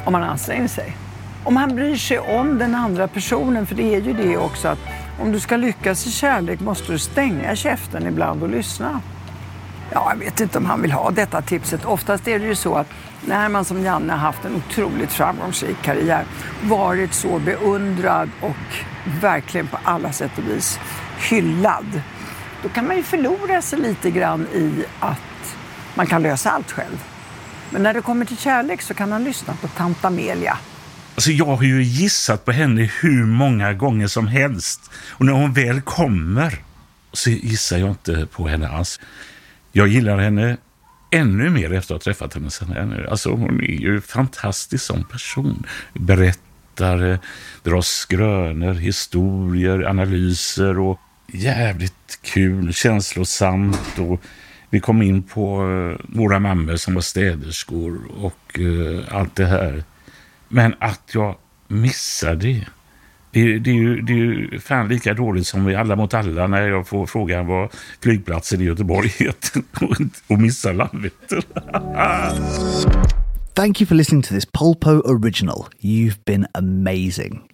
om 0.04 0.12
man 0.12 0.22
anstränger 0.22 0.68
sig. 0.68 0.96
Om 1.44 1.56
han 1.56 1.76
bryr 1.76 1.96
sig 1.96 2.18
om 2.18 2.58
den 2.58 2.74
andra 2.74 3.08
personen, 3.08 3.66
för 3.66 3.74
det 3.74 3.94
är 3.94 4.00
ju 4.00 4.12
det 4.12 4.36
också 4.36 4.68
att 4.68 4.78
om 5.20 5.32
du 5.32 5.40
ska 5.40 5.56
lyckas 5.56 6.06
i 6.06 6.10
kärlek 6.10 6.60
måste 6.60 6.92
du 6.92 6.98
stänga 6.98 7.56
käften 7.56 8.06
ibland 8.06 8.42
och 8.42 8.48
lyssna. 8.48 9.00
Ja, 9.92 10.10
jag 10.10 10.18
vet 10.24 10.40
inte 10.40 10.58
om 10.58 10.66
han 10.66 10.82
vill 10.82 10.92
ha 10.92 11.10
detta 11.10 11.42
tipset. 11.42 11.84
Oftast 11.84 12.28
är 12.28 12.38
det 12.38 12.46
ju 12.46 12.54
så 12.54 12.74
att 12.74 12.86
när 13.26 13.48
man 13.48 13.64
som 13.64 13.82
Janne 13.82 14.12
har 14.12 14.18
haft 14.18 14.44
en 14.44 14.56
otroligt 14.56 15.12
framgångsrik 15.12 15.82
karriär, 15.82 16.24
varit 16.62 17.14
så 17.14 17.38
beundrad 17.38 18.30
och 18.40 18.84
verkligen 19.20 19.66
på 19.66 19.78
alla 19.84 20.12
sätt 20.12 20.38
och 20.38 20.48
vis 20.48 20.80
hyllad, 21.30 22.02
då 22.62 22.68
kan 22.68 22.86
man 22.86 22.96
ju 22.96 23.02
förlora 23.02 23.62
sig 23.62 23.78
lite 23.78 24.10
grann 24.10 24.46
i 24.54 24.84
att 25.00 25.56
man 25.94 26.06
kan 26.06 26.22
lösa 26.22 26.50
allt 26.50 26.72
själv. 26.72 27.04
Men 27.70 27.82
när 27.82 27.94
det 27.94 28.02
kommer 28.02 28.24
till 28.24 28.36
kärlek 28.36 28.82
så 28.82 28.94
kan 28.94 29.12
han 29.12 29.24
lyssna 29.24 29.54
på 29.54 29.68
tant 29.68 30.04
Amelia. 30.04 30.58
Alltså 31.14 31.30
jag 31.30 31.56
har 31.56 31.62
ju 31.62 31.82
gissat 31.82 32.44
på 32.44 32.52
henne 32.52 32.90
hur 33.00 33.26
många 33.26 33.72
gånger 33.72 34.06
som 34.06 34.26
helst. 34.26 34.90
Och 35.10 35.24
när 35.24 35.32
hon 35.32 35.52
väl 35.52 35.80
kommer 35.80 36.58
så 37.12 37.30
gissar 37.30 37.78
jag 37.78 37.90
inte 37.90 38.26
på 38.26 38.48
henne 38.48 38.68
alls. 38.68 39.00
Jag 39.72 39.88
gillar 39.88 40.18
henne 40.18 40.56
ännu 41.10 41.50
mer 41.50 41.72
efter 41.72 41.94
att 41.94 42.04
ha 42.04 42.12
träffat 42.12 42.34
henne 42.34 42.50
sen. 42.50 43.06
Alltså 43.10 43.30
hon 43.30 43.60
är 43.60 43.80
ju 43.80 44.00
fantastisk 44.00 44.84
som 44.84 45.04
person. 45.04 45.66
Berättare, 45.92 47.18
drar 47.62 47.80
skrönor, 47.80 48.74
historier, 48.74 49.84
analyser 49.84 50.78
och 50.78 51.00
jävligt 51.32 52.18
kul, 52.22 52.74
känslosamt 52.74 53.98
och 53.98 54.20
vi 54.74 54.80
kom 54.80 55.02
in 55.02 55.22
på 55.22 55.70
eh, 55.70 56.06
våra 56.18 56.38
mammor 56.38 56.76
som 56.76 56.94
var 56.94 57.00
städerskor 57.00 58.00
och 58.20 58.60
eh, 58.60 59.16
allt 59.16 59.36
det 59.36 59.46
här. 59.46 59.84
Men 60.48 60.74
att 60.78 61.10
jag 61.14 61.36
missar 61.68 62.34
det. 62.34 62.66
Det, 63.30 63.58
det, 63.58 63.70
är 63.70 63.74
ju, 63.74 64.00
det 64.00 64.12
är 64.12 64.16
ju 64.16 64.60
fan 64.60 64.88
lika 64.88 65.14
dåligt 65.14 65.46
som 65.46 65.64
vi 65.64 65.74
alla 65.74 65.96
mot 65.96 66.14
alla 66.14 66.46
när 66.46 66.68
jag 66.68 66.88
får 66.88 67.06
frågan 67.06 67.46
vad 67.46 67.68
flygplatsen 68.02 68.60
i 68.60 68.64
Göteborg 68.64 69.08
heter 69.18 69.62
och 70.26 70.38
missar 70.38 70.72
Landvetter. 70.72 71.44
Thank 73.54 73.80
you 73.80 73.86
for 73.88 73.94
listening 73.94 74.22
to 74.22 74.34
this 74.34 74.46
Polpo 74.46 74.90
original. 74.90 75.66
You've 75.80 76.24
been 76.24 76.46
amazing. 76.54 77.53